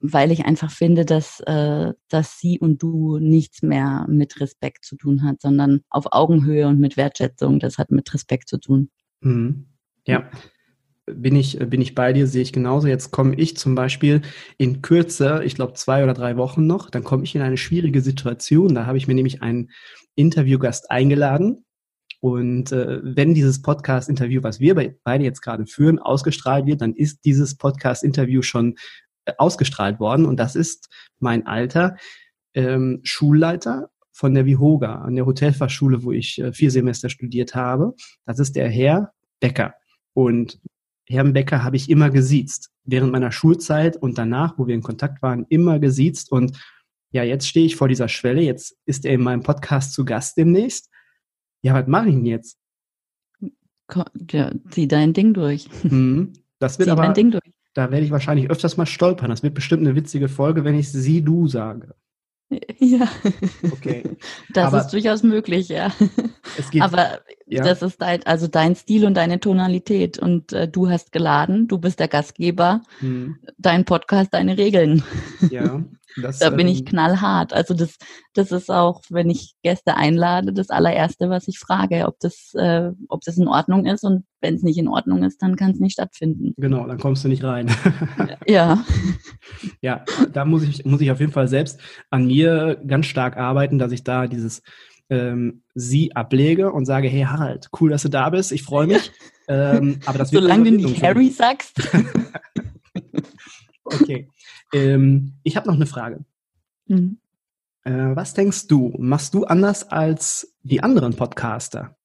weil 0.00 0.30
ich 0.30 0.44
einfach 0.44 0.70
finde, 0.70 1.04
dass, 1.04 1.40
äh, 1.40 1.92
dass 2.08 2.38
sie 2.38 2.58
und 2.60 2.82
du 2.82 3.18
nichts 3.18 3.62
mehr 3.62 4.06
mit 4.08 4.40
Respekt 4.40 4.84
zu 4.84 4.96
tun 4.96 5.24
hat, 5.24 5.40
sondern 5.40 5.80
auf 5.90 6.06
Augenhöhe 6.12 6.68
und 6.68 6.78
mit 6.78 6.96
Wertschätzung. 6.96 7.58
Das 7.58 7.78
hat 7.78 7.90
mit 7.90 8.12
Respekt 8.14 8.48
zu 8.48 8.58
tun. 8.58 8.90
Mhm. 9.20 9.66
Ja. 10.06 10.30
Bin 11.06 11.36
ich, 11.36 11.58
bin 11.58 11.80
ich 11.80 11.94
bei 11.94 12.12
dir, 12.12 12.26
sehe 12.26 12.42
ich 12.42 12.52
genauso. 12.52 12.86
Jetzt 12.86 13.12
komme 13.12 13.34
ich 13.34 13.56
zum 13.56 13.74
Beispiel 13.74 14.20
in 14.58 14.82
Kürze, 14.82 15.40
ich 15.42 15.54
glaube 15.54 15.72
zwei 15.72 16.04
oder 16.04 16.12
drei 16.12 16.36
Wochen 16.36 16.66
noch, 16.66 16.90
dann 16.90 17.02
komme 17.02 17.24
ich 17.24 17.34
in 17.34 17.40
eine 17.40 17.56
schwierige 17.56 18.02
Situation. 18.02 18.74
Da 18.74 18.84
habe 18.84 18.98
ich 18.98 19.08
mir 19.08 19.14
nämlich 19.14 19.42
einen 19.42 19.70
Interviewgast 20.16 20.90
eingeladen. 20.90 21.64
Und 22.20 22.72
äh, 22.72 23.00
wenn 23.02 23.32
dieses 23.32 23.62
Podcast-Interview, 23.62 24.42
was 24.42 24.60
wir 24.60 24.74
beide 25.02 25.24
jetzt 25.24 25.40
gerade 25.40 25.66
führen, 25.66 25.98
ausgestrahlt 25.98 26.66
wird, 26.66 26.82
dann 26.82 26.94
ist 26.94 27.24
dieses 27.24 27.56
Podcast-Interview 27.56 28.42
schon 28.42 28.74
ausgestrahlt 29.38 30.00
worden 30.00 30.24
und 30.26 30.38
das 30.38 30.56
ist 30.56 30.88
mein 31.18 31.46
alter 31.46 31.96
ähm, 32.54 33.00
Schulleiter 33.02 33.90
von 34.12 34.34
der 34.34 34.46
Vihoga, 34.46 34.96
an 35.02 35.14
der 35.14 35.26
Hotelfachschule, 35.26 36.02
wo 36.02 36.12
ich 36.12 36.40
äh, 36.40 36.52
vier 36.52 36.70
Semester 36.70 37.08
studiert 37.08 37.54
habe. 37.54 37.94
Das 38.26 38.40
ist 38.40 38.56
der 38.56 38.68
Herr 38.68 39.12
Becker. 39.38 39.74
Und 40.12 40.60
Herrn 41.06 41.32
Becker 41.32 41.62
habe 41.62 41.76
ich 41.76 41.88
immer 41.88 42.10
gesiezt. 42.10 42.70
Während 42.84 43.12
meiner 43.12 43.30
Schulzeit 43.30 43.96
und 43.96 44.18
danach, 44.18 44.58
wo 44.58 44.66
wir 44.66 44.74
in 44.74 44.82
Kontakt 44.82 45.22
waren, 45.22 45.46
immer 45.48 45.78
gesiezt. 45.78 46.32
Und 46.32 46.58
ja, 47.12 47.22
jetzt 47.22 47.46
stehe 47.46 47.66
ich 47.66 47.76
vor 47.76 47.88
dieser 47.88 48.08
Schwelle. 48.08 48.42
Jetzt 48.42 48.76
ist 48.84 49.04
er 49.04 49.14
in 49.14 49.22
meinem 49.22 49.42
Podcast 49.42 49.92
zu 49.92 50.04
Gast 50.04 50.36
demnächst. 50.36 50.90
Ja, 51.62 51.74
was 51.74 51.86
mache 51.86 52.08
ich 52.08 52.14
denn 52.14 52.26
jetzt? 52.26 52.58
Ja, 54.30 54.52
zieh 54.70 54.88
dein 54.88 55.12
Ding 55.12 55.32
durch. 55.32 55.68
Mhm. 55.84 56.32
Das 56.58 56.78
wird 56.78 56.88
zieh 56.88 56.90
aber, 56.90 57.02
dein 57.02 57.14
Ding 57.14 57.30
durch. 57.30 57.52
Da 57.78 57.92
werde 57.92 58.04
ich 58.04 58.10
wahrscheinlich 58.10 58.50
öfters 58.50 58.76
mal 58.76 58.86
stolpern. 58.86 59.30
Das 59.30 59.44
wird 59.44 59.54
bestimmt 59.54 59.86
eine 59.86 59.94
witzige 59.94 60.28
Folge, 60.28 60.64
wenn 60.64 60.76
ich 60.76 60.90
sie 60.90 61.22
du 61.22 61.46
sage. 61.46 61.94
Ja. 62.80 63.06
Okay. 63.70 64.02
Das 64.52 64.66
Aber 64.66 64.80
ist 64.80 64.88
durchaus 64.88 65.22
möglich, 65.22 65.68
ja. 65.68 65.92
Geht, 66.72 66.82
Aber 66.82 67.20
ja. 67.46 67.62
das 67.62 67.82
ist 67.82 68.02
dein, 68.02 68.24
also 68.24 68.48
dein 68.48 68.74
Stil 68.74 69.04
und 69.04 69.14
deine 69.14 69.38
Tonalität. 69.38 70.18
Und 70.18 70.52
äh, 70.52 70.66
du 70.66 70.88
hast 70.88 71.12
geladen, 71.12 71.68
du 71.68 71.78
bist 71.78 72.00
der 72.00 72.08
Gastgeber, 72.08 72.82
hm. 72.98 73.36
dein 73.58 73.84
Podcast, 73.84 74.34
deine 74.34 74.58
Regeln. 74.58 75.04
Ja. 75.48 75.84
Das, 76.22 76.38
da 76.38 76.50
bin 76.50 76.68
ich 76.68 76.84
knallhart. 76.84 77.52
Also 77.52 77.74
das, 77.74 77.96
das 78.34 78.52
ist 78.52 78.70
auch, 78.70 79.02
wenn 79.10 79.30
ich 79.30 79.54
Gäste 79.62 79.96
einlade, 79.96 80.52
das 80.52 80.70
allererste, 80.70 81.30
was 81.30 81.48
ich 81.48 81.58
frage, 81.58 82.06
ob 82.06 82.18
das, 82.20 82.52
äh, 82.54 82.90
ob 83.08 83.22
das 83.22 83.36
in 83.36 83.48
Ordnung 83.48 83.86
ist. 83.86 84.04
Und 84.04 84.24
wenn 84.40 84.54
es 84.54 84.62
nicht 84.62 84.78
in 84.78 84.88
Ordnung 84.88 85.22
ist, 85.22 85.42
dann 85.42 85.56
kann 85.56 85.72
es 85.72 85.80
nicht 85.80 85.94
stattfinden. 85.94 86.54
Genau, 86.56 86.86
dann 86.86 86.98
kommst 86.98 87.24
du 87.24 87.28
nicht 87.28 87.44
rein. 87.44 87.70
ja. 88.46 88.84
Ja, 89.80 90.04
da 90.32 90.44
muss 90.44 90.62
ich, 90.62 90.84
muss 90.84 91.00
ich 91.00 91.10
auf 91.10 91.20
jeden 91.20 91.32
Fall 91.32 91.48
selbst 91.48 91.80
an 92.10 92.26
mir 92.26 92.80
ganz 92.86 93.06
stark 93.06 93.36
arbeiten, 93.36 93.78
dass 93.78 93.92
ich 93.92 94.04
da 94.04 94.26
dieses 94.26 94.62
ähm, 95.10 95.62
sie 95.74 96.14
ablege 96.14 96.70
und 96.72 96.84
sage, 96.84 97.08
hey 97.08 97.22
Harald, 97.22 97.68
cool, 97.80 97.90
dass 97.90 98.02
du 98.02 98.08
da 98.08 98.28
bist, 98.30 98.52
ich 98.52 98.62
freue 98.62 98.86
mich. 98.86 99.10
ähm, 99.48 100.00
aber 100.06 100.18
das 100.18 100.30
Solange 100.30 100.70
du 100.70 100.76
nicht 100.76 101.02
Harry 101.02 101.30
sagst. 101.30 101.88
okay. 103.94 104.28
Ähm, 104.72 105.34
ich 105.42 105.56
habe 105.56 105.66
noch 105.68 105.74
eine 105.74 105.86
Frage. 105.86 106.24
Mhm. 106.86 107.18
Äh, 107.84 108.16
was 108.16 108.34
denkst 108.34 108.66
du, 108.66 108.94
machst 108.98 109.34
du 109.34 109.44
anders 109.44 109.90
als 109.90 110.54
die 110.62 110.82
anderen 110.82 111.14
Podcaster? 111.14 111.96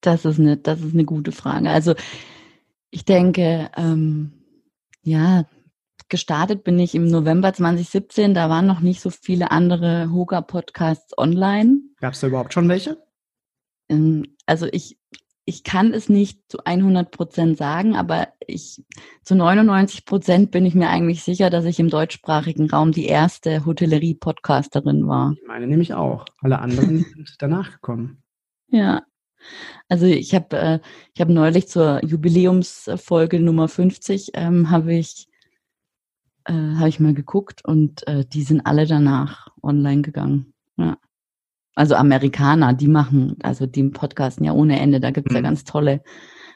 Das 0.00 0.24
ist 0.24 0.38
eine, 0.38 0.56
das 0.56 0.80
ist 0.80 0.94
eine 0.94 1.04
gute 1.04 1.32
Frage. 1.32 1.70
Also 1.70 1.94
ich 2.90 3.04
denke, 3.04 3.70
ähm, 3.76 4.32
ja, 5.02 5.44
gestartet 6.08 6.64
bin 6.64 6.78
ich 6.78 6.94
im 6.94 7.08
November 7.08 7.52
2017. 7.52 8.34
Da 8.34 8.48
waren 8.48 8.66
noch 8.66 8.80
nicht 8.80 9.00
so 9.00 9.10
viele 9.10 9.50
andere 9.50 10.10
Hoga-Podcasts 10.12 11.16
online. 11.18 11.80
Gab 12.00 12.12
es 12.12 12.20
da 12.20 12.28
überhaupt 12.28 12.54
schon 12.54 12.68
welche? 12.68 13.02
Ähm, 13.88 14.36
also 14.46 14.66
ich, 14.70 14.98
ich 15.48 15.62
kann 15.62 15.94
es 15.94 16.08
nicht 16.08 16.40
zu 16.48 16.58
100 16.64 17.12
Prozent 17.12 17.56
sagen, 17.56 17.94
aber 17.94 18.28
ich, 18.44 18.84
zu 19.22 19.36
99 19.36 20.04
Prozent 20.04 20.50
bin 20.50 20.66
ich 20.66 20.74
mir 20.74 20.90
eigentlich 20.90 21.22
sicher, 21.22 21.50
dass 21.50 21.64
ich 21.64 21.78
im 21.78 21.88
deutschsprachigen 21.88 22.68
Raum 22.68 22.90
die 22.90 23.06
erste 23.06 23.64
Hotellerie-Podcasterin 23.64 25.06
war. 25.06 25.34
Ich 25.40 25.46
meine 25.46 25.68
nämlich 25.68 25.94
auch. 25.94 26.24
Alle 26.40 26.58
anderen 26.58 27.04
sind 27.14 27.36
danach 27.38 27.70
gekommen. 27.70 28.24
Ja. 28.68 29.02
Also 29.88 30.06
ich 30.06 30.34
habe 30.34 30.56
äh, 30.56 30.78
ich 31.14 31.20
habe 31.20 31.32
neulich 31.32 31.68
zur 31.68 32.04
Jubiläumsfolge 32.04 33.38
Nummer 33.38 33.68
50 33.68 34.32
ähm, 34.34 34.70
habe 34.70 34.94
ich 34.94 35.28
äh, 36.44 36.52
habe 36.52 36.88
ich 36.88 36.98
mal 36.98 37.14
geguckt 37.14 37.64
und 37.64 38.04
äh, 38.08 38.24
die 38.24 38.42
sind 38.42 38.62
alle 38.66 38.86
danach 38.86 39.46
online 39.62 40.02
gegangen. 40.02 40.54
Ja. 40.76 40.98
Also 41.76 41.94
Amerikaner, 41.94 42.72
die 42.72 42.88
machen, 42.88 43.36
also 43.42 43.66
die 43.66 43.84
podcasten 43.84 44.44
ja 44.44 44.52
ohne 44.52 44.80
Ende. 44.80 44.98
Da 44.98 45.10
gibt's 45.12 45.30
mhm. 45.30 45.36
ja 45.36 45.42
ganz 45.42 45.64
tolle 45.64 46.02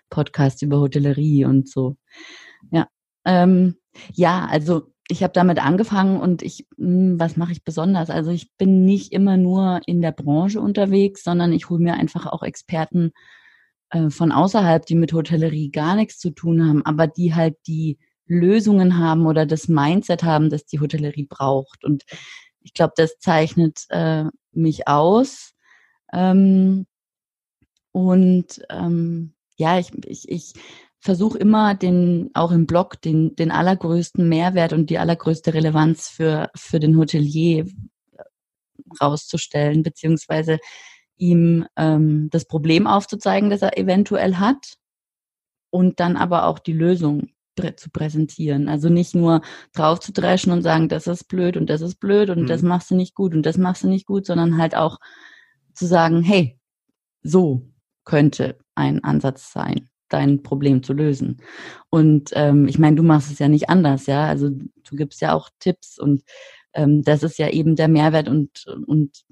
Podcasts 0.08 0.62
über 0.62 0.80
Hotellerie 0.80 1.44
und 1.44 1.68
so. 1.68 1.96
Ja. 2.72 2.88
Ähm, 3.24 3.76
ja, 4.14 4.48
also 4.50 4.90
ich 5.08 5.22
habe 5.22 5.32
damit 5.32 5.64
angefangen 5.64 6.20
und 6.20 6.42
ich, 6.42 6.66
mh, 6.76 6.86
hm, 6.86 7.20
was 7.20 7.36
mache 7.36 7.52
ich 7.52 7.64
besonders? 7.64 8.10
Also 8.10 8.30
ich 8.30 8.50
bin 8.56 8.84
nicht 8.84 9.12
immer 9.12 9.36
nur 9.36 9.80
in 9.86 10.00
der 10.00 10.12
Branche 10.12 10.60
unterwegs, 10.60 11.22
sondern 11.22 11.52
ich 11.52 11.68
hole 11.68 11.82
mir 11.82 11.94
einfach 11.94 12.26
auch 12.26 12.42
Experten 12.42 13.12
äh, 13.90 14.08
von 14.10 14.32
außerhalb, 14.32 14.86
die 14.86 14.94
mit 14.94 15.12
Hotellerie 15.12 15.70
gar 15.70 15.96
nichts 15.96 16.18
zu 16.18 16.30
tun 16.30 16.66
haben, 16.66 16.84
aber 16.86 17.06
die 17.06 17.34
halt 17.34 17.56
die 17.66 17.98
Lösungen 18.26 18.98
haben 18.98 19.26
oder 19.26 19.44
das 19.44 19.68
Mindset 19.68 20.22
haben, 20.22 20.50
das 20.50 20.64
die 20.64 20.80
Hotellerie 20.80 21.26
braucht. 21.28 21.84
Und 21.84 22.04
ich 22.62 22.72
glaube, 22.72 22.92
das 22.96 23.18
zeichnet 23.18 23.84
äh, 23.88 24.24
mich 24.52 24.88
aus. 24.88 25.54
Ähm, 26.12 26.86
und 27.92 28.62
ähm, 28.70 29.34
ja, 29.56 29.78
ich, 29.78 29.92
ich, 30.06 30.28
ich 30.28 30.54
versuche 31.00 31.38
immer 31.38 31.74
den, 31.74 32.30
auch 32.34 32.52
im 32.52 32.66
Blog, 32.66 33.00
den, 33.00 33.34
den 33.36 33.50
allergrößten 33.50 34.28
Mehrwert 34.28 34.72
und 34.72 34.90
die 34.90 34.98
allergrößte 34.98 35.54
Relevanz 35.54 36.08
für, 36.08 36.50
für 36.54 36.78
den 36.78 36.96
Hotelier 36.98 37.66
äh, 38.16 38.22
rauszustellen, 39.00 39.82
beziehungsweise 39.82 40.58
ihm 41.16 41.66
ähm, 41.76 42.28
das 42.30 42.46
Problem 42.46 42.86
aufzuzeigen, 42.86 43.50
das 43.50 43.62
er 43.62 43.78
eventuell 43.78 44.36
hat 44.36 44.74
und 45.70 46.00
dann 46.00 46.16
aber 46.16 46.46
auch 46.46 46.58
die 46.58 46.72
Lösung 46.72 47.30
prä 47.60 47.76
zu 47.76 47.90
präsentieren. 47.90 48.68
Also 48.68 48.88
nicht 48.88 49.14
nur 49.14 49.42
drauf 49.72 50.00
zu 50.00 50.12
dreschen 50.12 50.52
und 50.52 50.62
sagen, 50.62 50.88
das 50.88 51.06
ist 51.06 51.24
blöd 51.24 51.56
und 51.56 51.68
das 51.68 51.80
ist 51.80 51.96
blöd 51.96 52.30
und 52.30 52.42
mhm. 52.42 52.46
das 52.46 52.62
machst 52.62 52.90
du 52.90 52.94
nicht 52.94 53.14
gut 53.14 53.34
und 53.34 53.44
das 53.44 53.58
machst 53.58 53.84
du 53.84 53.88
nicht 53.88 54.06
gut, 54.06 54.26
sondern 54.26 54.58
halt 54.58 54.76
auch 54.76 54.98
zu 55.74 55.86
sagen, 55.86 56.22
hey, 56.22 56.58
so 57.22 57.62
könnte 58.04 58.58
ein 58.74 59.04
Ansatz 59.04 59.52
sein, 59.52 59.88
dein 60.08 60.42
Problem 60.42 60.82
zu 60.82 60.92
lösen. 60.92 61.42
Und 61.90 62.30
ähm, 62.34 62.66
ich 62.68 62.78
meine, 62.78 62.96
du 62.96 63.02
machst 63.02 63.30
es 63.30 63.38
ja 63.38 63.48
nicht 63.48 63.68
anders, 63.68 64.06
ja. 64.06 64.26
Also 64.26 64.50
du 64.50 64.96
gibst 64.96 65.20
ja 65.20 65.34
auch 65.34 65.50
Tipps 65.58 65.98
und 65.98 66.22
ähm, 66.74 67.02
das 67.02 67.22
ist 67.22 67.38
ja 67.38 67.48
eben 67.48 67.76
der 67.76 67.88
Mehrwert 67.88 68.28
und, 68.28 68.66
und 68.86 69.24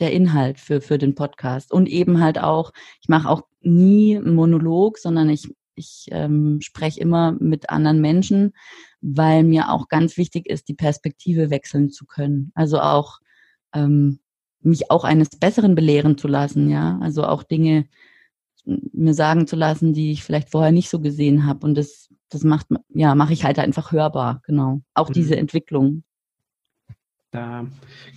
der 0.00 0.12
Inhalt 0.12 0.58
für, 0.58 0.80
für 0.80 0.98
den 0.98 1.14
Podcast. 1.14 1.72
Und 1.72 1.88
eben 1.88 2.20
halt 2.20 2.38
auch, 2.38 2.72
ich 3.00 3.08
mache 3.08 3.28
auch 3.28 3.42
nie 3.60 4.16
einen 4.16 4.34
Monolog, 4.34 4.98
sondern 4.98 5.30
ich 5.30 5.48
ich 5.74 6.06
ähm, 6.10 6.60
spreche 6.60 7.00
immer 7.00 7.32
mit 7.32 7.70
anderen 7.70 8.00
Menschen, 8.00 8.52
weil 9.00 9.44
mir 9.44 9.70
auch 9.70 9.88
ganz 9.88 10.16
wichtig 10.16 10.46
ist, 10.46 10.68
die 10.68 10.74
Perspektive 10.74 11.50
wechseln 11.50 11.90
zu 11.90 12.06
können. 12.06 12.52
Also 12.54 12.80
auch 12.80 13.20
ähm, 13.74 14.20
mich 14.60 14.90
auch 14.90 15.04
eines 15.04 15.30
Besseren 15.30 15.74
belehren 15.74 16.18
zu 16.18 16.28
lassen, 16.28 16.70
ja. 16.70 16.98
Also 17.00 17.24
auch 17.24 17.42
Dinge 17.42 17.86
mir 18.64 19.14
sagen 19.14 19.46
zu 19.46 19.56
lassen, 19.56 19.92
die 19.92 20.12
ich 20.12 20.22
vielleicht 20.22 20.50
vorher 20.50 20.72
nicht 20.72 20.88
so 20.88 21.00
gesehen 21.00 21.46
habe. 21.46 21.66
Und 21.66 21.76
das, 21.76 22.08
das 22.28 22.44
macht, 22.44 22.68
ja, 22.88 23.14
mache 23.14 23.32
ich 23.32 23.44
halt 23.44 23.58
einfach 23.58 23.92
hörbar, 23.92 24.40
genau. 24.44 24.82
Auch 24.94 25.08
mhm. 25.08 25.14
diese 25.14 25.36
Entwicklung. 25.36 26.04
Da 27.32 27.66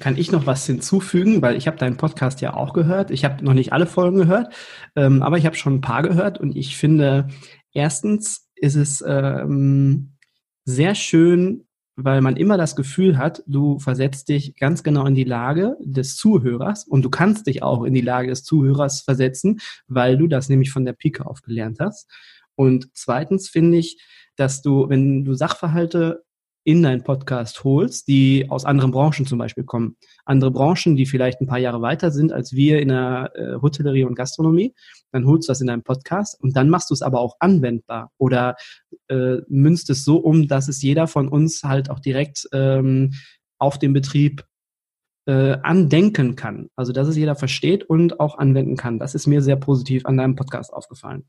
kann 0.01 0.17
ich 0.17 0.34
noch 0.34 0.45
was 0.45 0.65
hinzufügen, 0.65 1.41
weil 1.41 1.55
ich 1.55 1.67
habe 1.67 1.77
deinen 1.77 1.95
Podcast 1.95 2.41
ja 2.41 2.53
auch 2.53 2.74
gehört. 2.74 3.12
Ich 3.12 3.24
habe 3.24 3.45
noch 3.45 3.53
nicht 3.53 3.72
alle 3.72 3.86
Folgen 3.86 4.17
gehört, 4.17 4.53
ähm, 4.98 5.24
aber 5.24 5.38
ich 5.38 5.45
habe 5.45 5.55
schon 5.55 5.75
ein 5.75 5.81
paar 5.81 6.03
gehört 6.03 6.38
und 6.38 6.53
ich 6.57 6.75
finde, 6.75 7.29
erstens 7.72 8.50
ist 8.55 8.75
es 8.75 9.01
ähm, 9.07 10.17
sehr 10.65 10.95
schön, 10.95 11.65
weil 11.95 12.19
man 12.19 12.36
immer 12.36 12.57
das 12.57 12.75
Gefühl 12.75 13.17
hat, 13.17 13.41
du 13.48 13.79
versetzt 13.79 14.27
dich 14.27 14.57
ganz 14.57 14.84
genau 14.84 15.05
in 15.05 15.15
die 15.15 15.24
Lage 15.24 15.77
des 15.79 16.17
Zuhörers 16.17 16.84
und 16.84 17.03
du 17.03 17.10
kannst 17.10 17.48
dich 17.48 17.63
auch 17.63 17.86
in 17.86 17.93
die 17.93 18.01
Lage 18.01 18.27
des 18.27 18.43
Zuhörers 18.43 19.00
versetzen, 19.00 19.62
weil 19.88 20.17
du 20.17 20.27
das 20.27 20.50
nämlich 20.50 20.72
von 20.72 20.84
der 20.84 20.91
Pike 20.91 21.25
auf 21.25 21.41
gelernt 21.41 21.77
hast. 21.79 22.12
Und 22.55 22.89
zweitens 22.93 23.48
finde 23.48 23.77
ich, 23.77 23.98
dass 24.36 24.62
du, 24.62 24.89
wenn 24.89 25.24
du 25.24 25.36
Sachverhalte 25.36 26.25
in 26.65 26.81
deinen 26.81 27.03
Podcast 27.03 27.63
holst, 27.63 28.07
die 28.07 28.48
aus 28.50 28.65
anderen 28.65 28.91
Branchen 28.91 29.25
zum 29.25 29.38
Beispiel 29.38 29.63
kommen. 29.63 29.98
Andere 30.25 30.50
Branchen, 30.50 30.95
die 30.95 31.05
vielleicht 31.05 31.39
ein 31.39 31.48
paar 31.48 31.60
Jahre 31.60 31.81
weiter 31.81 32.10
sind 32.10 32.34
als 32.34 32.53
wir 32.53 32.81
in 32.81 32.89
der 32.89 33.31
äh, 33.36 33.62
Hotellerie 33.62 34.03
und 34.03 34.15
Gastronomie, 34.15 34.74
dann 35.12 35.27
holst 35.27 35.48
du 35.48 35.51
das 35.51 35.62
in 35.62 35.67
deinem 35.67 35.84
Podcast 35.84 36.41
und 36.41 36.57
dann 36.57 36.69
machst 36.69 36.89
du 36.89 36.95
es 36.95 37.03
aber 37.03 37.19
auch 37.22 37.36
anwendbar 37.39 38.12
oder 38.17 38.55
äh, 39.10 39.38
münzt 39.48 39.91
es 39.91 40.03
so 40.03 40.17
um, 40.17 40.48
dass 40.48 40.67
es 40.67 40.81
jeder 40.81 41.05
von 41.05 41.27
uns 41.27 41.63
halt 41.63 41.91
auch 41.91 42.00
direkt 42.00 42.50
ähm, 42.51 43.13
auf 43.60 43.77
den 43.77 43.93
Betrieb 43.93 44.43
äh, 45.27 45.57
andenken 45.62 46.36
kann. 46.36 46.69
Also 46.75 46.93
dass 46.93 47.07
es 47.07 47.15
jeder 47.15 47.36
versteht 47.36 47.84
und 47.84 48.19
auch 48.19 48.39
anwenden 48.39 48.75
kann. 48.75 48.98
Das 48.98 49.13
ist 49.13 49.27
mir 49.27 49.43
sehr 49.43 49.55
positiv 49.55 50.05
an 50.07 50.17
deinem 50.17 50.36
Podcast 50.36 50.74
aufgefallen. 50.74 51.25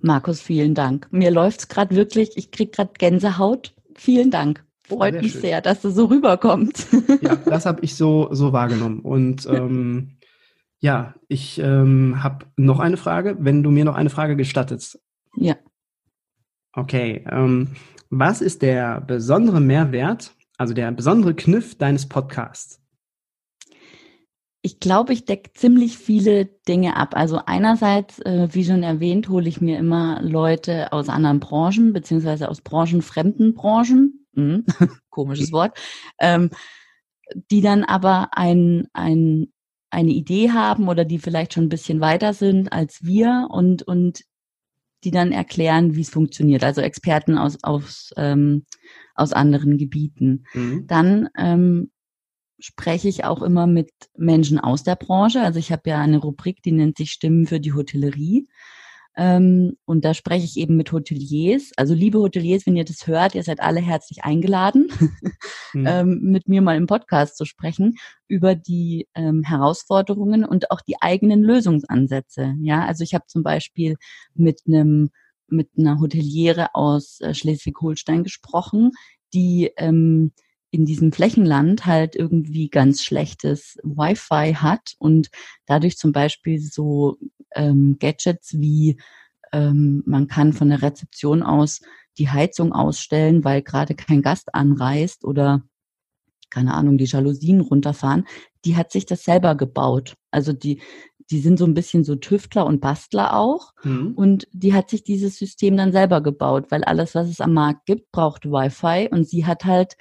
Markus, 0.00 0.40
vielen 0.40 0.74
Dank. 0.74 1.06
Mir 1.12 1.30
läuft 1.30 1.60
es 1.60 1.68
gerade 1.68 1.94
wirklich, 1.94 2.36
ich 2.36 2.50
kriege 2.50 2.72
gerade 2.72 2.92
Gänsehaut. 2.98 3.74
Vielen 3.98 4.30
Dank. 4.30 4.64
Oh, 4.90 4.96
Freut 4.96 5.16
oh, 5.16 5.20
mich 5.20 5.32
schön. 5.32 5.40
sehr, 5.42 5.60
dass 5.60 5.82
du 5.82 5.90
so 5.90 6.06
rüberkommst. 6.06 6.88
Ja, 7.20 7.34
das 7.36 7.66
habe 7.66 7.84
ich 7.84 7.96
so, 7.96 8.28
so 8.30 8.52
wahrgenommen. 8.52 9.00
Und 9.00 9.46
ähm, 9.46 10.18
ja, 10.78 11.14
ich 11.26 11.58
ähm, 11.58 12.22
habe 12.22 12.46
noch 12.56 12.78
eine 12.78 12.96
Frage, 12.96 13.36
wenn 13.40 13.62
du 13.62 13.70
mir 13.70 13.84
noch 13.84 13.96
eine 13.96 14.10
Frage 14.10 14.36
gestattest. 14.36 15.00
Ja. 15.36 15.56
Okay. 16.72 17.24
Ähm, 17.30 17.68
was 18.08 18.40
ist 18.40 18.62
der 18.62 19.00
besondere 19.00 19.60
Mehrwert, 19.60 20.32
also 20.58 20.74
der 20.74 20.92
besondere 20.92 21.34
Kniff 21.34 21.76
deines 21.76 22.08
Podcasts? 22.08 22.80
Ich 24.62 24.80
glaube, 24.80 25.12
ich 25.12 25.24
decke 25.24 25.52
ziemlich 25.52 25.98
viele 25.98 26.46
Dinge 26.46 26.96
ab. 26.96 27.16
Also 27.16 27.40
einerseits, 27.46 28.18
äh, 28.20 28.48
wie 28.50 28.64
schon 28.64 28.82
erwähnt, 28.82 29.28
hole 29.28 29.48
ich 29.48 29.60
mir 29.60 29.78
immer 29.78 30.20
Leute 30.22 30.92
aus 30.92 31.08
anderen 31.08 31.40
Branchen, 31.40 31.92
beziehungsweise 31.92 32.48
aus 32.48 32.60
branchenfremden 32.60 33.54
Branchen. 33.54 34.26
Hm, 34.34 34.64
komisches 35.10 35.52
Wort. 35.52 35.78
Ähm, 36.18 36.50
die 37.50 37.60
dann 37.60 37.84
aber 37.84 38.30
ein, 38.32 38.88
ein, 38.92 39.52
eine 39.90 40.10
Idee 40.10 40.50
haben 40.50 40.88
oder 40.88 41.04
die 41.04 41.18
vielleicht 41.18 41.54
schon 41.54 41.64
ein 41.64 41.70
bisschen 41.70 42.00
weiter 42.00 42.34
sind 42.34 42.72
als 42.72 43.04
wir 43.04 43.48
und, 43.50 43.82
und 43.82 44.24
die 45.04 45.10
dann 45.10 45.32
erklären, 45.32 45.94
wie 45.94 46.00
es 46.00 46.10
funktioniert. 46.10 46.64
Also 46.64 46.80
Experten 46.80 47.38
aus, 47.38 47.58
aus, 47.62 48.12
ähm, 48.16 48.64
aus 49.14 49.32
anderen 49.32 49.78
Gebieten. 49.78 50.44
Mhm. 50.54 50.86
Dann 50.86 51.28
ähm, 51.36 51.90
spreche 52.58 53.08
ich 53.08 53.24
auch 53.24 53.42
immer 53.42 53.66
mit 53.66 53.90
Menschen 54.16 54.58
aus 54.58 54.82
der 54.82 54.96
Branche. 54.96 55.42
Also 55.42 55.58
ich 55.58 55.72
habe 55.72 55.90
ja 55.90 55.98
eine 55.98 56.18
Rubrik, 56.18 56.62
die 56.62 56.72
nennt 56.72 56.96
sich 56.98 57.10
Stimmen 57.10 57.46
für 57.46 57.60
die 57.60 57.72
Hotellerie. 57.72 58.48
Ähm, 59.16 59.76
und 59.84 60.04
da 60.04 60.14
spreche 60.14 60.44
ich 60.44 60.56
eben 60.56 60.76
mit 60.76 60.92
Hoteliers. 60.92 61.72
Also 61.76 61.92
liebe 61.92 62.20
Hoteliers, 62.20 62.66
wenn 62.66 62.76
ihr 62.76 62.84
das 62.84 63.08
hört, 63.08 63.34
ihr 63.34 63.42
seid 63.42 63.60
alle 63.60 63.80
herzlich 63.80 64.22
eingeladen, 64.22 64.88
mhm. 65.72 65.86
ähm, 65.86 66.20
mit 66.22 66.48
mir 66.48 66.62
mal 66.62 66.76
im 66.76 66.86
Podcast 66.86 67.36
zu 67.36 67.44
sprechen 67.44 67.96
über 68.28 68.54
die 68.54 69.08
ähm, 69.16 69.42
Herausforderungen 69.42 70.44
und 70.44 70.70
auch 70.70 70.80
die 70.80 71.00
eigenen 71.00 71.42
Lösungsansätze. 71.42 72.54
Ja, 72.60 72.84
also 72.84 73.02
ich 73.02 73.12
habe 73.12 73.26
zum 73.26 73.42
Beispiel 73.42 73.96
mit 74.34 74.62
einem 74.68 75.10
mit 75.48 75.70
einer 75.76 75.98
Hoteliere 75.98 76.74
aus 76.74 77.20
äh, 77.20 77.34
Schleswig-Holstein 77.34 78.22
gesprochen, 78.22 78.92
die 79.34 79.72
ähm, 79.78 80.32
in 80.70 80.84
diesem 80.84 81.12
Flächenland 81.12 81.86
halt 81.86 82.14
irgendwie 82.14 82.68
ganz 82.68 83.02
schlechtes 83.02 83.78
Wi-Fi 83.82 84.54
hat 84.54 84.94
und 84.98 85.30
dadurch 85.66 85.96
zum 85.96 86.12
Beispiel 86.12 86.60
so 86.60 87.16
ähm, 87.54 87.96
Gadgets 87.98 88.58
wie 88.58 89.00
ähm, 89.52 90.02
man 90.06 90.28
kann 90.28 90.52
von 90.52 90.68
der 90.68 90.82
Rezeption 90.82 91.42
aus 91.42 91.80
die 92.18 92.28
Heizung 92.28 92.72
ausstellen, 92.72 93.44
weil 93.44 93.62
gerade 93.62 93.94
kein 93.94 94.22
Gast 94.22 94.54
anreist 94.54 95.24
oder 95.24 95.62
keine 96.50 96.74
Ahnung, 96.74 96.98
die 96.98 97.04
Jalousien 97.04 97.60
runterfahren, 97.60 98.26
die 98.64 98.76
hat 98.76 98.90
sich 98.90 99.06
das 99.06 99.22
selber 99.22 99.54
gebaut. 99.54 100.14
Also 100.30 100.52
die, 100.52 100.80
die 101.30 101.40
sind 101.40 101.58
so 101.58 101.66
ein 101.66 101.74
bisschen 101.74 102.04
so 102.04 102.16
Tüftler 102.16 102.64
und 102.66 102.80
Bastler 102.80 103.36
auch. 103.36 103.72
Mhm. 103.84 104.14
Und 104.14 104.48
die 104.52 104.72
hat 104.72 104.88
sich 104.88 105.04
dieses 105.04 105.36
System 105.36 105.76
dann 105.76 105.92
selber 105.92 106.22
gebaut, 106.22 106.66
weil 106.70 106.84
alles, 106.84 107.14
was 107.14 107.28
es 107.28 107.40
am 107.40 107.52
Markt 107.52 107.86
gibt, 107.86 108.10
braucht 108.12 108.46
Wi-Fi. 108.46 109.08
Und 109.10 109.28
sie 109.28 109.44
hat 109.44 109.64
halt 109.64 109.96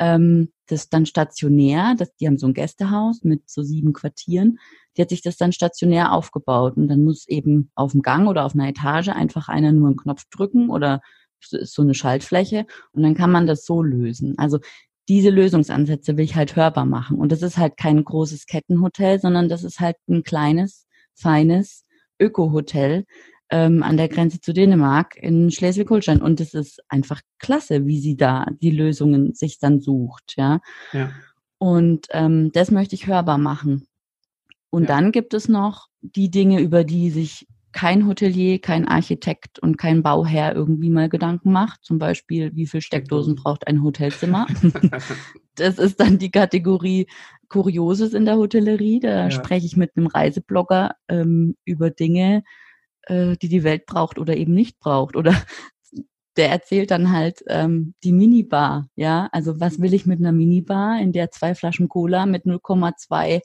ähm, 0.00 0.50
das 0.66 0.88
dann 0.88 1.06
stationär, 1.06 1.94
das, 1.96 2.14
die 2.16 2.26
haben 2.26 2.38
so 2.38 2.46
ein 2.46 2.54
Gästehaus 2.54 3.22
mit 3.22 3.48
so 3.48 3.62
sieben 3.62 3.92
Quartieren, 3.92 4.58
die 4.96 5.02
hat 5.02 5.10
sich 5.10 5.22
das 5.22 5.36
dann 5.36 5.52
stationär 5.52 6.12
aufgebaut. 6.12 6.76
Und 6.76 6.88
dann 6.88 7.04
muss 7.04 7.28
eben 7.28 7.70
auf 7.74 7.92
dem 7.92 8.02
Gang 8.02 8.28
oder 8.28 8.44
auf 8.44 8.54
einer 8.54 8.68
Etage 8.68 9.08
einfach 9.08 9.48
einer 9.48 9.72
nur 9.72 9.88
einen 9.88 9.96
Knopf 9.96 10.24
drücken 10.30 10.70
oder 10.70 11.00
so 11.40 11.82
eine 11.82 11.94
Schaltfläche. 11.94 12.66
Und 12.92 13.02
dann 13.02 13.14
kann 13.14 13.30
man 13.30 13.46
das 13.46 13.64
so 13.64 13.82
lösen. 13.82 14.34
Also 14.38 14.58
diese 15.08 15.30
Lösungsansätze 15.30 16.16
will 16.16 16.24
ich 16.24 16.36
halt 16.36 16.56
hörbar 16.56 16.86
machen. 16.86 17.18
Und 17.18 17.30
das 17.30 17.42
ist 17.42 17.58
halt 17.58 17.76
kein 17.76 18.02
großes 18.02 18.46
Kettenhotel, 18.46 19.20
sondern 19.20 19.48
das 19.48 19.64
ist 19.64 19.80
halt 19.80 19.96
ein 20.08 20.22
kleines, 20.22 20.86
feines 21.14 21.84
Öko-Hotel, 22.20 23.04
ähm, 23.50 23.82
an 23.82 23.96
der 23.96 24.08
Grenze 24.08 24.40
zu 24.40 24.52
Dänemark 24.52 25.16
in 25.16 25.50
Schleswig-Holstein. 25.50 26.22
Und 26.22 26.40
es 26.40 26.54
ist 26.54 26.80
einfach 26.88 27.20
klasse, 27.38 27.86
wie 27.86 28.00
sie 28.00 28.16
da 28.16 28.46
die 28.60 28.70
Lösungen 28.70 29.34
sich 29.34 29.58
dann 29.58 29.80
sucht, 29.80 30.34
ja. 30.36 30.60
ja. 30.92 31.10
Und 31.58 32.06
ähm, 32.10 32.52
das 32.52 32.70
möchte 32.70 32.94
ich 32.94 33.06
hörbar 33.06 33.38
machen. 33.38 33.86
Und 34.70 34.84
ja. 34.84 34.88
dann 34.88 35.12
gibt 35.12 35.34
es 35.34 35.48
noch 35.48 35.88
die 36.00 36.30
Dinge, 36.30 36.60
über 36.60 36.84
die 36.84 37.10
sich 37.10 37.46
kein 37.72 38.06
Hotelier, 38.06 38.60
kein 38.60 38.88
Architekt 38.88 39.58
und 39.58 39.76
kein 39.76 40.02
Bauherr 40.02 40.54
irgendwie 40.54 40.90
mal 40.90 41.08
Gedanken 41.08 41.52
macht. 41.52 41.84
Zum 41.84 41.98
Beispiel, 41.98 42.54
wie 42.54 42.66
viel 42.66 42.80
Steckdosen 42.80 43.36
braucht 43.36 43.66
ein 43.66 43.82
Hotelzimmer? 43.82 44.46
das 45.54 45.78
ist 45.78 46.00
dann 46.00 46.18
die 46.18 46.30
Kategorie 46.30 47.06
Kurioses 47.48 48.14
in 48.14 48.24
der 48.24 48.36
Hotellerie. 48.36 49.00
Da 49.00 49.24
ja. 49.24 49.30
spreche 49.30 49.66
ich 49.66 49.76
mit 49.76 49.96
einem 49.96 50.06
Reiseblogger 50.06 50.96
ähm, 51.08 51.56
über 51.64 51.90
Dinge, 51.90 52.42
äh, 53.02 53.36
die 53.36 53.48
die 53.48 53.64
Welt 53.64 53.86
braucht 53.86 54.18
oder 54.18 54.36
eben 54.36 54.54
nicht 54.54 54.78
braucht. 54.78 55.16
Oder 55.16 55.34
der 56.36 56.50
erzählt 56.50 56.90
dann 56.90 57.12
halt 57.12 57.42
ähm, 57.48 57.94
die 58.04 58.12
Minibar, 58.12 58.88
ja. 58.94 59.28
Also 59.32 59.60
was 59.60 59.80
will 59.80 59.94
ich 59.94 60.06
mit 60.06 60.20
einer 60.20 60.32
Minibar, 60.32 61.00
in 61.00 61.12
der 61.12 61.30
zwei 61.30 61.54
Flaschen 61.54 61.88
Cola 61.88 62.26
mit 62.26 62.44
0,2 62.44 63.40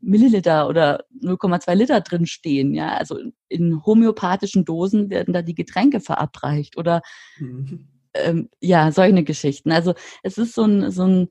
Milliliter 0.00 0.68
oder 0.68 1.04
0,2 1.22 1.74
Liter 1.74 2.00
drin 2.00 2.26
stehen, 2.26 2.74
ja. 2.74 2.96
Also 2.96 3.18
in 3.48 3.84
homöopathischen 3.84 4.64
Dosen 4.64 5.10
werden 5.10 5.34
da 5.34 5.42
die 5.42 5.54
Getränke 5.54 6.00
verabreicht 6.00 6.76
oder 6.76 7.02
mhm. 7.38 7.88
ähm, 8.14 8.48
ja, 8.60 8.92
solche 8.92 9.24
Geschichten. 9.24 9.72
Also 9.72 9.94
es 10.22 10.38
ist 10.38 10.54
so 10.54 10.64
ein, 10.64 10.90
so 10.90 11.06
ein, 11.06 11.28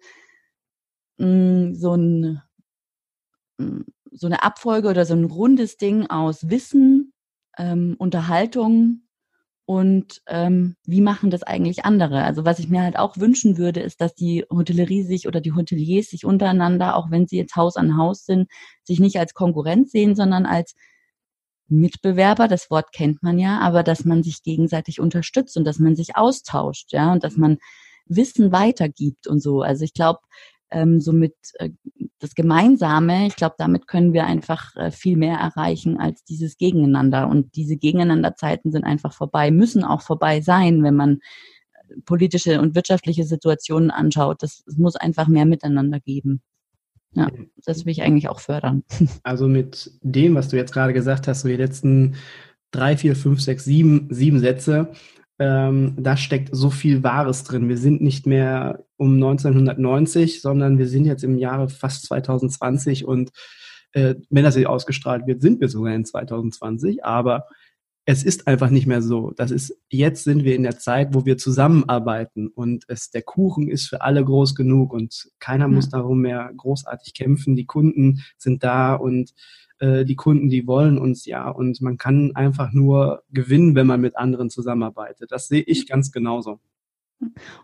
mm, 1.17 1.73
so 1.75 1.95
ein, 1.95 2.41
mm, 3.57 3.81
so 4.11 4.27
eine 4.27 4.43
Abfolge 4.43 4.89
oder 4.89 5.05
so 5.05 5.13
ein 5.15 5.25
rundes 5.25 5.77
Ding 5.77 6.07
aus 6.07 6.49
Wissen, 6.49 7.12
ähm, 7.57 7.95
Unterhaltung 7.97 9.03
und 9.65 10.21
ähm, 10.27 10.75
wie 10.85 11.01
machen 11.01 11.29
das 11.29 11.43
eigentlich 11.43 11.85
andere? 11.85 12.23
Also 12.23 12.43
was 12.43 12.59
ich 12.59 12.67
mir 12.67 12.81
halt 12.81 12.97
auch 12.97 13.17
wünschen 13.17 13.57
würde, 13.57 13.79
ist, 13.79 14.01
dass 14.01 14.13
die 14.13 14.45
Hotellerie 14.49 15.03
sich 15.03 15.27
oder 15.27 15.39
die 15.39 15.53
Hoteliers 15.53 16.07
sich 16.07 16.25
untereinander, 16.25 16.97
auch 16.97 17.11
wenn 17.11 17.27
sie 17.27 17.37
jetzt 17.37 17.55
Haus 17.55 17.77
an 17.77 17.97
Haus 17.97 18.25
sind, 18.25 18.49
sich 18.83 18.99
nicht 18.99 19.17
als 19.19 19.33
Konkurrent 19.33 19.89
sehen, 19.89 20.15
sondern 20.15 20.45
als 20.45 20.75
Mitbewerber, 21.69 22.49
das 22.49 22.69
Wort 22.69 22.91
kennt 22.91 23.23
man 23.23 23.39
ja, 23.39 23.59
aber 23.59 23.83
dass 23.83 24.03
man 24.03 24.21
sich 24.21 24.43
gegenseitig 24.43 24.99
unterstützt 24.99 25.55
und 25.55 25.63
dass 25.63 25.79
man 25.79 25.95
sich 25.95 26.17
austauscht, 26.17 26.91
ja, 26.91 27.13
und 27.13 27.23
dass 27.23 27.37
man 27.37 27.57
Wissen 28.05 28.51
weitergibt 28.51 29.27
und 29.27 29.41
so. 29.41 29.61
Also 29.61 29.85
ich 29.85 29.93
glaube, 29.93 30.19
ähm, 30.73 30.99
somit 30.99 31.35
äh, 31.55 31.69
das 32.19 32.35
Gemeinsame, 32.35 33.27
ich 33.27 33.35
glaube, 33.35 33.55
damit 33.57 33.87
können 33.87 34.13
wir 34.13 34.25
einfach 34.25 34.75
äh, 34.75 34.91
viel 34.91 35.17
mehr 35.17 35.37
erreichen 35.37 35.99
als 35.99 36.23
dieses 36.23 36.57
Gegeneinander. 36.57 37.27
Und 37.27 37.55
diese 37.55 37.77
Gegeneinanderzeiten 37.77 38.71
sind 38.71 38.83
einfach 38.83 39.13
vorbei, 39.13 39.51
müssen 39.51 39.83
auch 39.83 40.01
vorbei 40.01 40.41
sein, 40.41 40.83
wenn 40.83 40.95
man 40.95 41.19
äh, 41.73 42.01
politische 42.05 42.59
und 42.59 42.75
wirtschaftliche 42.75 43.23
Situationen 43.23 43.91
anschaut. 43.91 44.41
Das, 44.41 44.63
es 44.67 44.77
muss 44.77 44.95
einfach 44.95 45.27
mehr 45.27 45.45
Miteinander 45.45 45.99
geben. 45.99 46.41
Ja, 47.11 47.29
das 47.65 47.85
will 47.85 47.91
ich 47.91 48.01
eigentlich 48.01 48.27
auch 48.27 48.39
fördern. 48.39 48.83
Also 49.23 49.47
mit 49.47 49.91
dem, 50.01 50.33
was 50.33 50.49
du 50.49 50.57
jetzt 50.57 50.73
gerade 50.73 50.93
gesagt 50.93 51.27
hast, 51.27 51.41
so 51.41 51.47
die 51.47 51.55
letzten 51.55 52.15
drei, 52.71 52.97
vier, 52.97 53.15
fünf, 53.15 53.39
sechs, 53.39 53.65
sieben, 53.65 54.07
sieben 54.09 54.39
Sätze, 54.39 54.91
ähm, 55.39 55.95
da 55.97 56.15
steckt 56.15 56.49
so 56.51 56.69
viel 56.69 57.03
Wahres 57.03 57.43
drin. 57.43 57.69
Wir 57.69 57.77
sind 57.77 58.01
nicht 58.01 58.27
mehr 58.27 58.85
um 58.97 59.15
1990, 59.15 60.41
sondern 60.41 60.77
wir 60.77 60.87
sind 60.87 61.05
jetzt 61.05 61.23
im 61.23 61.37
Jahre 61.37 61.69
fast 61.69 62.05
2020 62.05 63.05
und 63.05 63.31
äh, 63.93 64.15
wenn 64.29 64.43
das 64.43 64.55
hier 64.55 64.69
ausgestrahlt 64.69 65.27
wird, 65.27 65.41
sind 65.41 65.61
wir 65.61 65.69
sogar 65.69 65.93
in 65.93 66.05
2020, 66.05 67.03
aber 67.03 67.47
es 68.05 68.23
ist 68.23 68.47
einfach 68.47 68.69
nicht 68.69 68.85
mehr 68.85 69.01
so. 69.01 69.31
Das 69.31 69.49
ist, 69.49 69.77
jetzt 69.89 70.25
sind 70.25 70.43
wir 70.43 70.55
in 70.55 70.63
der 70.63 70.77
Zeit, 70.77 71.13
wo 71.13 71.25
wir 71.25 71.37
zusammenarbeiten 71.37 72.49
und 72.49 72.83
es, 72.87 73.11
der 73.11 73.21
Kuchen 73.21 73.69
ist 73.69 73.87
für 73.87 74.01
alle 74.01 74.25
groß 74.25 74.55
genug 74.55 74.93
und 74.93 75.29
keiner 75.39 75.67
mhm. 75.67 75.75
muss 75.75 75.89
darum 75.89 76.19
mehr 76.19 76.51
großartig 76.55 77.13
kämpfen. 77.13 77.55
Die 77.55 77.65
Kunden 77.65 78.21
sind 78.37 78.63
da 78.63 78.95
und 78.95 79.33
äh, 79.83 80.05
die 80.05 80.15
Kunden, 80.15 80.47
die 80.49 80.65
wollen 80.65 80.97
uns 80.97 81.25
ja 81.25 81.49
und 81.49 81.81
man 81.81 81.97
kann 81.97 82.31
einfach 82.35 82.71
nur 82.71 83.23
gewinnen, 83.31 83.75
wenn 83.75 83.87
man 83.87 83.99
mit 83.99 84.15
anderen 84.17 84.49
zusammenarbeitet. 84.49 85.31
Das 85.31 85.49
sehe 85.49 85.61
ich 85.61 85.87
ganz 85.87 86.13
genauso. 86.13 86.59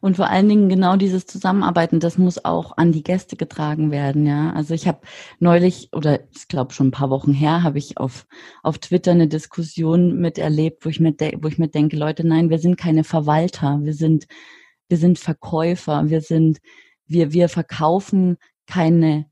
Und 0.01 0.17
vor 0.17 0.29
allen 0.29 0.49
Dingen 0.49 0.67
genau 0.67 0.97
dieses 0.97 1.25
Zusammenarbeiten, 1.25 1.99
das 2.01 2.17
muss 2.17 2.43
auch 2.43 2.77
an 2.77 2.91
die 2.91 3.03
Gäste 3.03 3.37
getragen 3.37 3.91
werden, 3.91 4.25
ja. 4.25 4.51
Also 4.53 4.73
ich 4.73 4.87
habe 4.87 4.99
neulich 5.39 5.89
oder 5.93 6.19
ich 6.31 6.47
glaube 6.49 6.73
schon 6.73 6.87
ein 6.87 6.91
paar 6.91 7.09
Wochen 7.09 7.33
her 7.33 7.63
habe 7.63 7.77
ich 7.77 7.97
auf 7.97 8.25
auf 8.63 8.79
Twitter 8.79 9.11
eine 9.11 9.27
Diskussion 9.29 10.19
miterlebt, 10.19 10.85
wo 10.85 10.89
ich 10.89 10.99
mir 10.99 11.13
wo 11.41 11.47
ich 11.47 11.57
mir 11.57 11.69
denke, 11.69 11.95
Leute, 11.95 12.27
nein, 12.27 12.49
wir 12.49 12.59
sind 12.59 12.77
keine 12.77 13.05
Verwalter, 13.05 13.79
wir 13.81 13.93
sind 13.93 14.27
wir 14.89 14.97
sind 14.97 15.19
Verkäufer, 15.19 16.09
wir 16.09 16.21
sind 16.21 16.59
wir 17.05 17.31
wir 17.33 17.47
verkaufen 17.49 18.37
keine 18.67 19.25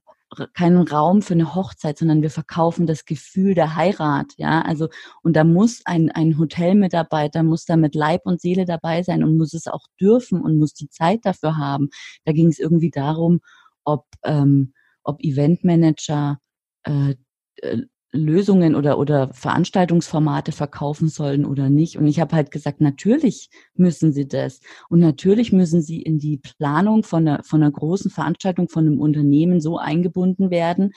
keinen 0.53 0.87
Raum 0.87 1.21
für 1.21 1.33
eine 1.33 1.55
Hochzeit, 1.55 1.97
sondern 1.97 2.21
wir 2.21 2.29
verkaufen 2.29 2.85
das 2.85 3.05
Gefühl 3.05 3.55
der 3.55 3.75
Heirat, 3.75 4.33
ja. 4.37 4.61
Also, 4.61 4.89
und 5.23 5.35
da 5.35 5.43
muss 5.43 5.81
ein, 5.85 6.11
ein 6.11 6.37
Hotelmitarbeiter, 6.37 7.43
muss 7.43 7.65
da 7.65 7.77
mit 7.77 7.95
Leib 7.95 8.25
und 8.25 8.41
Seele 8.41 8.65
dabei 8.65 9.03
sein 9.03 9.23
und 9.23 9.37
muss 9.37 9.53
es 9.53 9.67
auch 9.67 9.85
dürfen 9.99 10.41
und 10.41 10.57
muss 10.57 10.73
die 10.73 10.89
Zeit 10.89 11.21
dafür 11.23 11.57
haben. 11.57 11.89
Da 12.25 12.33
ging 12.33 12.47
es 12.49 12.59
irgendwie 12.59 12.91
darum, 12.91 13.39
ob, 13.85 14.05
ähm, 14.25 14.73
ob 15.03 15.21
Eventmanager 15.21 16.39
äh, 16.83 17.15
äh 17.61 17.83
Lösungen 18.11 18.75
oder, 18.75 18.97
oder 18.97 19.33
Veranstaltungsformate 19.33 20.51
verkaufen 20.51 21.09
sollen 21.09 21.45
oder 21.45 21.69
nicht. 21.69 21.97
Und 21.97 22.07
ich 22.07 22.19
habe 22.19 22.35
halt 22.35 22.51
gesagt, 22.51 22.79
natürlich 22.81 23.49
müssen 23.75 24.13
sie 24.13 24.27
das. 24.27 24.61
Und 24.89 24.99
natürlich 24.99 25.51
müssen 25.51 25.81
sie 25.81 26.01
in 26.01 26.17
die 26.17 26.37
Planung 26.37 27.03
von 27.03 27.27
einer, 27.27 27.43
von 27.43 27.61
einer 27.61 27.71
großen 27.71 28.09
Veranstaltung, 28.09 28.69
von 28.69 28.87
einem 28.87 28.99
Unternehmen 28.99 29.59
so 29.59 29.77
eingebunden 29.77 30.49
werden, 30.49 30.93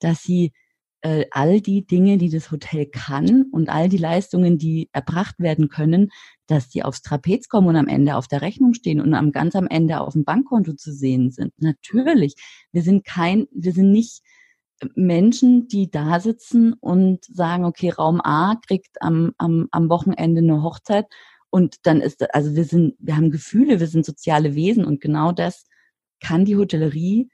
dass 0.00 0.22
sie 0.22 0.52
äh, 1.02 1.26
all 1.30 1.60
die 1.60 1.86
Dinge, 1.86 2.18
die 2.18 2.28
das 2.28 2.50
Hotel 2.50 2.86
kann 2.86 3.44
und 3.52 3.68
all 3.68 3.88
die 3.88 3.96
Leistungen, 3.96 4.58
die 4.58 4.88
erbracht 4.92 5.38
werden 5.38 5.68
können, 5.68 6.10
dass 6.46 6.68
die 6.68 6.82
aufs 6.82 7.02
Trapez 7.02 7.48
kommen 7.48 7.68
und 7.68 7.76
am 7.76 7.88
Ende 7.88 8.16
auf 8.16 8.28
der 8.28 8.42
Rechnung 8.42 8.74
stehen 8.74 9.00
und 9.00 9.14
am 9.14 9.32
ganz 9.32 9.54
am 9.54 9.66
Ende 9.66 10.00
auf 10.00 10.12
dem 10.14 10.24
Bankkonto 10.24 10.74
zu 10.74 10.92
sehen 10.92 11.30
sind. 11.30 11.52
Natürlich. 11.58 12.34
Wir 12.72 12.82
sind 12.82 13.04
kein, 13.04 13.46
wir 13.52 13.72
sind 13.72 13.92
nicht 13.92 14.22
Menschen, 14.94 15.68
die 15.68 15.90
da 15.90 16.20
sitzen 16.20 16.74
und 16.74 17.24
sagen, 17.24 17.64
okay, 17.64 17.90
Raum 17.90 18.20
A 18.22 18.56
kriegt 18.66 19.02
am, 19.02 19.32
am, 19.38 19.68
am 19.70 19.88
Wochenende 19.88 20.40
eine 20.40 20.62
Hochzeit 20.62 21.06
und 21.50 21.86
dann 21.86 22.00
ist, 22.00 22.34
also 22.34 22.54
wir 22.54 22.64
sind, 22.64 22.94
wir 22.98 23.16
haben 23.16 23.30
Gefühle, 23.30 23.80
wir 23.80 23.88
sind 23.88 24.06
soziale 24.06 24.54
Wesen 24.54 24.84
und 24.84 25.00
genau 25.00 25.32
das 25.32 25.66
kann 26.20 26.44
die 26.44 26.56
Hotellerie 26.56 27.28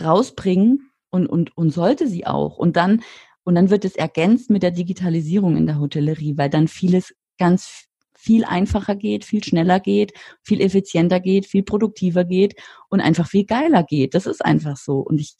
rausbringen 0.00 0.90
und, 1.10 1.26
und, 1.26 1.56
und 1.56 1.70
sollte 1.70 2.08
sie 2.08 2.26
auch. 2.26 2.58
Und 2.58 2.76
dann, 2.76 3.02
und 3.44 3.54
dann 3.54 3.70
wird 3.70 3.84
es 3.84 3.94
ergänzt 3.94 4.50
mit 4.50 4.62
der 4.62 4.72
Digitalisierung 4.72 5.56
in 5.56 5.66
der 5.66 5.78
Hotellerie, 5.78 6.36
weil 6.36 6.50
dann 6.50 6.66
vieles 6.66 7.14
ganz 7.38 7.86
viel 8.16 8.44
einfacher 8.44 8.96
geht, 8.96 9.24
viel 9.24 9.44
schneller 9.44 9.80
geht, 9.80 10.14
viel 10.42 10.60
effizienter 10.60 11.20
geht, 11.20 11.46
viel 11.46 11.62
produktiver 11.62 12.24
geht 12.24 12.56
und 12.88 13.00
einfach 13.00 13.28
viel 13.28 13.44
geiler 13.44 13.84
geht. 13.84 14.14
Das 14.14 14.26
ist 14.26 14.44
einfach 14.44 14.76
so. 14.76 14.98
Und 14.98 15.20
ich, 15.20 15.34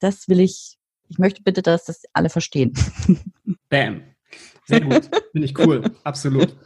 das 0.00 0.28
will 0.28 0.40
ich 0.40 0.76
ich 1.08 1.18
möchte 1.18 1.42
bitte, 1.42 1.62
dass 1.62 1.84
das 1.84 2.02
alle 2.12 2.28
verstehen. 2.28 2.72
Bam. 3.68 4.02
Sehr 4.66 4.80
gut. 4.80 5.10
Finde 5.32 5.46
ich 5.46 5.58
cool. 5.58 5.82
Absolut. 6.04 6.56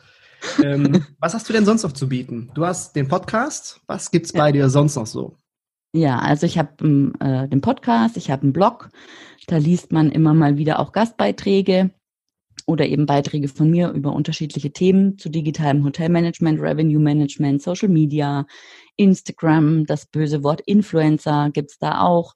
Ähm, 0.62 1.05
was 1.18 1.35
hast 1.35 1.48
du 1.48 1.53
denn 1.53 1.64
sonst 1.64 1.83
noch 1.83 1.92
zu 1.92 2.09
bieten? 2.09 2.51
Du 2.55 2.64
hast 2.64 2.94
den 2.94 3.09
Podcast. 3.09 3.81
Was 3.87 4.11
gibt 4.11 4.27
es 4.27 4.33
bei 4.33 4.53
dir 4.53 4.70
sonst 4.70 4.96
noch 4.96 5.07
so? 5.07 5.37
Ja, 5.92 6.18
also 6.18 6.46
ich 6.46 6.59
habe 6.59 6.70
ähm, 6.83 7.14
äh, 7.20 7.48
den 7.48 7.61
Podcast, 7.61 8.16
ich 8.16 8.31
habe 8.31 8.42
einen 8.42 8.53
Blog. 8.53 8.90
Da 9.46 9.57
liest 9.57 9.90
man 9.92 10.11
immer 10.11 10.35
mal 10.35 10.57
wieder 10.57 10.79
auch 10.79 10.92
Gastbeiträge 10.92 11.90
oder 12.66 12.87
eben 12.87 13.07
Beiträge 13.07 13.48
von 13.48 13.70
mir 13.70 13.90
über 13.90 14.12
unterschiedliche 14.12 14.70
Themen 14.70 15.16
zu 15.16 15.31
digitalem 15.31 15.85
Hotelmanagement, 15.85 16.61
Revenue 16.61 17.01
Management, 17.01 17.62
Social 17.62 17.88
Media, 17.88 18.46
Instagram, 18.96 19.87
das 19.87 20.07
böse 20.07 20.42
Wort 20.44 20.61
Influencer 20.66 21.51
gibt's 21.53 21.79
da 21.79 22.01
auch 22.03 22.35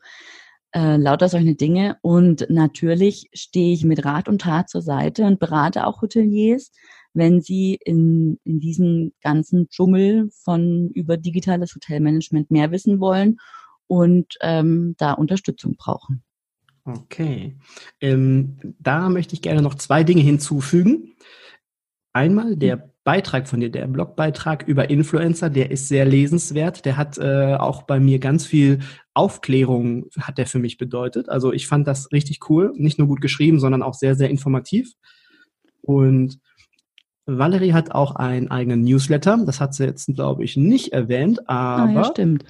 äh, 0.72 0.96
lauter 0.96 1.28
solche 1.28 1.54
Dinge. 1.54 1.96
Und 2.02 2.46
natürlich 2.48 3.28
stehe 3.32 3.74
ich 3.74 3.85
mit 3.85 4.04
Rat 4.04 4.28
und 4.28 4.42
Tat 4.42 4.68
zur 4.68 4.82
Seite 4.82 5.24
und 5.24 5.38
berate 5.38 5.87
auch 5.87 6.02
Hoteliers, 6.02 6.72
wenn 7.14 7.40
sie 7.40 7.78
in, 7.85 8.38
in 8.44 8.61
diesem 8.61 9.12
ganzen 9.22 9.68
Dschungel 9.68 10.30
von 10.44 10.88
über 10.90 11.16
digitales 11.16 11.74
Hotelmanagement 11.74 12.50
mehr 12.50 12.70
wissen 12.70 13.00
wollen 13.00 13.38
und 13.87 14.37
ähm, 14.40 14.94
da 14.98 15.12
Unterstützung 15.12 15.76
brauchen. 15.76 16.22
Okay. 16.85 17.56
Ähm, 18.00 18.74
da 18.78 19.08
möchte 19.08 19.35
ich 19.35 19.42
gerne 19.42 19.62
noch 19.62 19.74
zwei 19.74 20.02
Dinge 20.02 20.22
hinzufügen. 20.22 21.14
Einmal 22.12 22.56
der 22.56 22.90
Beitrag 23.04 23.48
von 23.48 23.61
dir, 23.61 23.70
der 23.70 23.87
Blogbeitrag 23.87 24.66
über 24.66 24.90
Influencer, 24.90 25.50
der 25.50 25.70
ist 25.70 25.88
sehr 25.88 26.04
lesenswert. 26.04 26.85
Der 26.85 26.96
hat 26.96 27.18
äh, 27.18 27.54
auch 27.54 27.82
bei 27.82 28.00
mir 28.00 28.18
ganz 28.18 28.46
viel 28.46 28.80
Aufklärung, 29.14 30.07
hat 30.18 30.38
der 30.38 30.46
für 30.46 30.59
mich 30.59 30.79
bedeutet. 30.79 31.29
Also 31.29 31.53
ich 31.53 31.66
fand 31.66 31.87
das 31.87 32.12
richtig 32.12 32.48
cool. 32.48 32.72
Nicht 32.77 32.98
nur 32.98 33.09
gut 33.09 33.20
geschrieben, 33.20 33.61
sondern 33.61 33.83
auch 33.83 33.94
sehr, 33.94 34.14
sehr 34.14 34.31
informativ. 34.31 34.94
Und 35.83 36.38
Valerie 37.27 37.72
hat 37.72 37.92
auch 37.92 38.16
einen 38.16 38.51
eigenen 38.51 38.83
Newsletter. 38.83 39.38
Das 39.44 39.61
hat 39.61 39.75
sie 39.75 39.85
jetzt, 39.85 40.07
glaube 40.14 40.44
ich, 40.44 40.57
nicht 40.57 40.92
erwähnt, 40.92 41.48
aber 41.48 41.90
ah, 41.90 41.92
ja, 41.92 42.05
stimmt. 42.05 42.44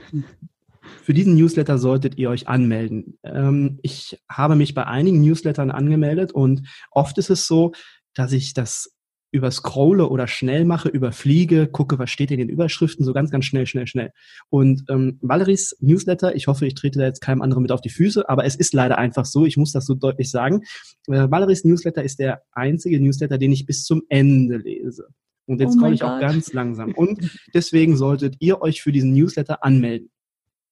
für 1.03 1.15
diesen 1.15 1.35
Newsletter 1.37 1.79
solltet 1.79 2.17
ihr 2.17 2.31
euch 2.31 2.49
anmelden. 2.49 3.19
Ähm, 3.23 3.79
ich 3.83 4.23
habe 4.29 4.57
mich 4.57 4.75
bei 4.75 4.87
einigen 4.87 5.21
Newslettern 5.21 5.71
angemeldet 5.71 6.33
und 6.33 6.69
oft 6.91 7.19
ist 7.19 7.31
es 7.31 7.47
so, 7.47 7.73
dass 8.15 8.33
ich 8.33 8.55
das 8.55 8.95
überscrolle 9.33 10.09
oder 10.09 10.29
schnell 10.29 10.65
mache, 10.65 10.91
überfliege, 10.91 11.67
gucke, 11.67 11.99
was 11.99 12.11
steht 12.11 12.31
in 12.31 12.39
den 12.39 12.51
Überschriften, 12.51 13.05
so 13.05 13.15
ganz, 13.15 13.31
ganz 13.31 13.47
schnell, 13.47 13.67
schnell, 13.67 13.87
schnell. 13.87 14.13
Und 14.51 14.85
ähm, 14.91 15.19
Valeries 15.23 15.77
Newsletter, 15.81 16.37
ich 16.37 16.47
hoffe, 16.47 16.67
ich 16.67 16.75
trete 16.75 16.99
da 16.99 17.07
jetzt 17.07 17.21
keinem 17.21 17.41
anderen 17.41 17.63
mit 17.63 17.73
auf 17.73 17.81
die 17.81 17.89
Füße, 17.89 18.29
aber 18.29 18.45
es 18.45 18.55
ist 18.55 18.75
leider 18.75 18.99
einfach 18.99 19.25
so, 19.25 19.47
ich 19.47 19.57
muss 19.57 19.73
das 19.73 19.87
so 19.87 19.95
deutlich 19.95 20.31
sagen. 20.31 20.63
Äh, 21.09 21.31
Valeries 21.31 21.65
Newsletter 21.65 22.05
ist 22.05 22.19
der 22.19 22.43
einzige 22.53 23.01
Newsletter, 23.01 23.39
den 23.39 23.53
ich 23.53 23.65
bis 23.65 23.85
zum 23.85 24.03
Ende 24.11 24.59
lese. 24.59 25.09
Und 25.47 25.61
jetzt 25.61 25.77
oh 25.77 25.79
scroll 25.79 25.95
ich 25.95 26.05
auch 26.05 26.21
ganz 26.21 26.53
langsam. 26.53 26.93
Und 26.97 27.39
deswegen 27.55 27.97
solltet 27.97 28.37
ihr 28.39 28.61
euch 28.61 28.83
für 28.83 28.93
diesen 28.93 29.15
Newsletter 29.15 29.65
anmelden. 29.65 30.11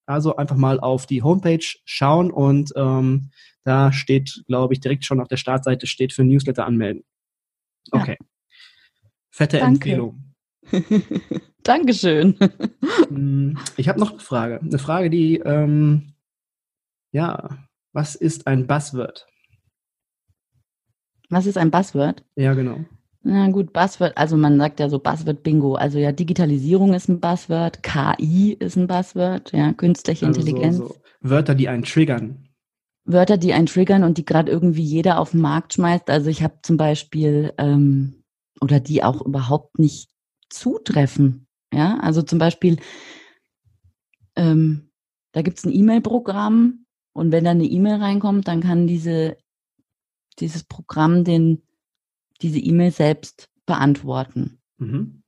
Also 0.05 0.37
einfach 0.37 0.57
mal 0.57 0.81
auf 0.81 1.07
die 1.07 1.23
Homepage 1.23 1.65
schauen 1.85 2.33
und 2.33 2.73
ähm, 2.75 3.31
da 3.63 3.93
steht, 3.93 4.43
glaube 4.49 4.75
ich, 4.75 4.81
direkt 4.81 5.05
schon 5.05 5.21
auf 5.21 5.29
der 5.29 5.37
Startseite 5.37 5.87
steht 5.87 6.13
für 6.13 6.25
Newsletter 6.25 6.67
anmelden. 6.67 7.05
Okay. 7.93 8.17
Ja. 8.19 8.27
Fette 9.31 9.59
Danke. 9.59 9.91
Empfehlung. 9.91 10.35
Dankeschön. 11.63 12.37
Hm, 13.09 13.59
ich 13.77 13.89
habe 13.89 14.01
noch 14.01 14.11
eine 14.11 14.21
Frage. 14.21 14.61
Eine 14.61 14.79
Frage, 14.79 15.11
die, 15.11 15.39
ähm, 15.39 16.13
ja, 17.13 17.59
was 17.93 18.15
ist 18.15 18.47
ein 18.47 18.67
Buzzword? 18.67 19.27
Was 21.29 21.47
ist 21.47 21.59
ein 21.59 21.71
Buzzword? 21.71 22.25
Ja, 22.37 22.55
genau. 22.55 22.85
Na 23.23 23.49
gut, 23.51 23.73
Buzzword, 23.73 24.17
also 24.17 24.37
man 24.37 24.59
sagt 24.59 24.81
ja 24.81 24.89
so 24.89 24.99
Buzzword 24.99 25.43
Bingo. 25.43 25.75
Also 25.75 25.99
ja, 25.99 26.11
Digitalisierung 26.11 26.95
ist 26.95 27.09
ein 27.09 27.21
Buzzword, 27.21 27.83
KI 27.83 28.57
ist 28.59 28.77
ein 28.77 28.87
Buzzword, 28.87 29.53
ja, 29.53 29.73
künstliche 29.73 30.27
also 30.27 30.41
Intelligenz. 30.41 30.77
So, 30.77 30.89
so. 30.89 30.97
Wörter, 31.21 31.55
die 31.55 31.69
einen 31.69 31.85
triggern. 31.85 32.49
Wörter, 33.05 33.37
die 33.37 33.53
einen 33.53 33.67
triggern 33.67 34.05
und 34.05 34.19
die 34.19 34.25
gerade 34.25 34.51
irgendwie 34.51 34.83
jeder 34.83 35.19
auf 35.19 35.33
den 35.33 35.41
Markt 35.41 35.75
schmeißt. 35.75 36.09
Also 36.09 36.31
ich 36.31 36.43
habe 36.43 36.55
zum 36.63 36.77
Beispiel 36.77 37.53
ähm, 37.59 38.20
oder 38.61 38.81
die 38.81 39.03
auch 39.03 39.23
überhaupt 39.23 39.79
nicht 39.79 40.11
zutreffen. 40.49 41.47
Ja, 41.73 41.99
also 42.01 42.23
zum 42.23 42.39
Beispiel, 42.39 42.79
ähm, 44.37 44.91
da 45.33 45.43
gibt 45.43 45.59
es 45.59 45.65
ein 45.65 45.73
E-Mail-Programm 45.73 46.87
und 47.13 47.33
wenn 47.33 47.45
da 47.45 47.51
eine 47.51 47.67
E-Mail 47.67 47.97
reinkommt, 47.97 48.49
dann 48.49 48.61
kann 48.61 48.87
diese, 48.87 49.37
dieses 50.39 50.65
Programm 50.65 51.25
den, 51.25 51.63
diese 52.43 52.59
E-Mail 52.59 52.91
selbst 52.91 53.49
beantworten. 53.67 54.61
Mhm. 54.79 55.23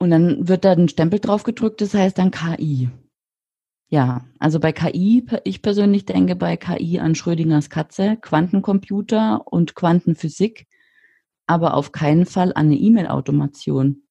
Und 0.00 0.10
dann 0.10 0.48
wird 0.48 0.64
da 0.64 0.72
ein 0.72 0.88
Stempel 0.88 1.18
drauf 1.18 1.42
gedrückt, 1.42 1.80
das 1.80 1.92
heißt 1.92 2.18
dann 2.18 2.30
KI. 2.30 2.88
Ja, 3.90 4.26
also 4.38 4.60
bei 4.60 4.72
KI, 4.72 5.26
ich 5.44 5.62
persönlich 5.62 6.04
denke 6.04 6.36
bei 6.36 6.56
KI 6.56 7.00
an 7.00 7.14
Schrödingers 7.14 7.70
Katze, 7.70 8.16
Quantencomputer 8.20 9.46
und 9.46 9.74
Quantenphysik 9.74 10.66
aber 11.48 11.74
auf 11.74 11.90
keinen 11.90 12.26
Fall 12.26 12.52
an 12.54 12.66
eine 12.66 12.76
E-Mail-Automation. 12.76 14.02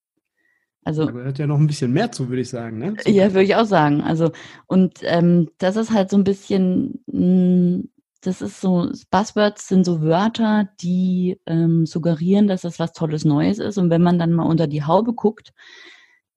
Also, 0.84 1.06
da 1.06 1.12
gehört 1.12 1.40
ja 1.40 1.48
noch 1.48 1.60
ein 1.60 1.68
bisschen 1.68 1.92
mehr 1.92 2.12
zu, 2.12 2.30
würde 2.30 2.42
ich 2.42 2.50
sagen. 2.50 2.80
Ne? 2.80 2.96
Ja, 3.06 3.34
würde 3.34 3.44
ich 3.44 3.56
auch 3.56 3.66
sagen. 3.66 4.02
Also, 4.02 4.32
und 4.68 5.00
ähm, 5.04 5.50
das 5.58 5.76
ist 5.76 5.92
halt 5.92 6.10
so 6.10 6.18
ein 6.18 6.24
bisschen, 6.24 7.04
mh, 7.08 7.20
hm, 7.20 7.90
das 8.22 8.42
ist 8.42 8.60
so, 8.60 8.90
Buzzwords 9.12 9.68
sind 9.68 9.86
so 9.86 10.02
Wörter, 10.02 10.70
die 10.82 11.40
ähm, 11.46 11.86
suggerieren, 11.86 12.48
dass 12.48 12.62
das 12.62 12.80
was 12.80 12.94
Tolles 12.94 13.26
Neues 13.26 13.60
ist. 13.60 13.78
Und 13.78 13.90
wenn 13.90 14.02
man 14.02 14.18
dann 14.18 14.34
mal 14.34 14.44
unter 14.44 14.68
die 14.68 14.84
Haube 14.84 15.14
guckt, 15.14 15.54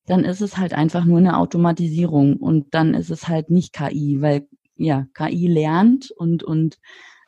dann 0.06 0.24
ist 0.24 0.40
es 0.40 0.56
halt 0.56 0.74
einfach 0.74 1.04
nur 1.04 1.18
eine 1.18 1.38
Automatisierung 1.38 2.36
und 2.36 2.74
dann 2.74 2.94
ist 2.94 3.10
es 3.10 3.28
halt 3.28 3.50
nicht 3.50 3.72
KI, 3.72 4.20
weil 4.20 4.46
ja, 4.76 5.06
KI 5.14 5.46
lernt 5.46 6.10
und, 6.10 6.42
und 6.42 6.78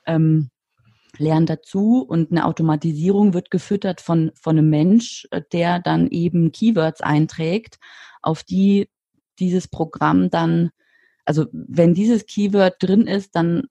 ähm, 0.07 0.51
lernen 1.23 1.47
dazu 1.47 2.03
und 2.03 2.31
eine 2.31 2.45
Automatisierung 2.45 3.35
wird 3.35 3.51
gefüttert 3.51 4.01
von, 4.01 4.33
von 4.35 4.59
einem 4.59 4.71
Mensch, 4.71 5.27
äh, 5.31 5.43
der 5.53 5.81
dann 5.81 6.09
eben 6.09 6.53
Keywords 6.53 7.01
einträgt, 7.01 7.79
auf 8.21 8.43
die 8.43 8.89
dieses 9.39 9.69
Programm 9.69 10.31
dann, 10.31 10.71
also 11.25 11.47
wenn 11.53 11.95
dieses 11.95 12.27
Keyword 12.27 12.75
drin 12.81 13.07
ist, 13.07 13.35
dann 13.35 13.65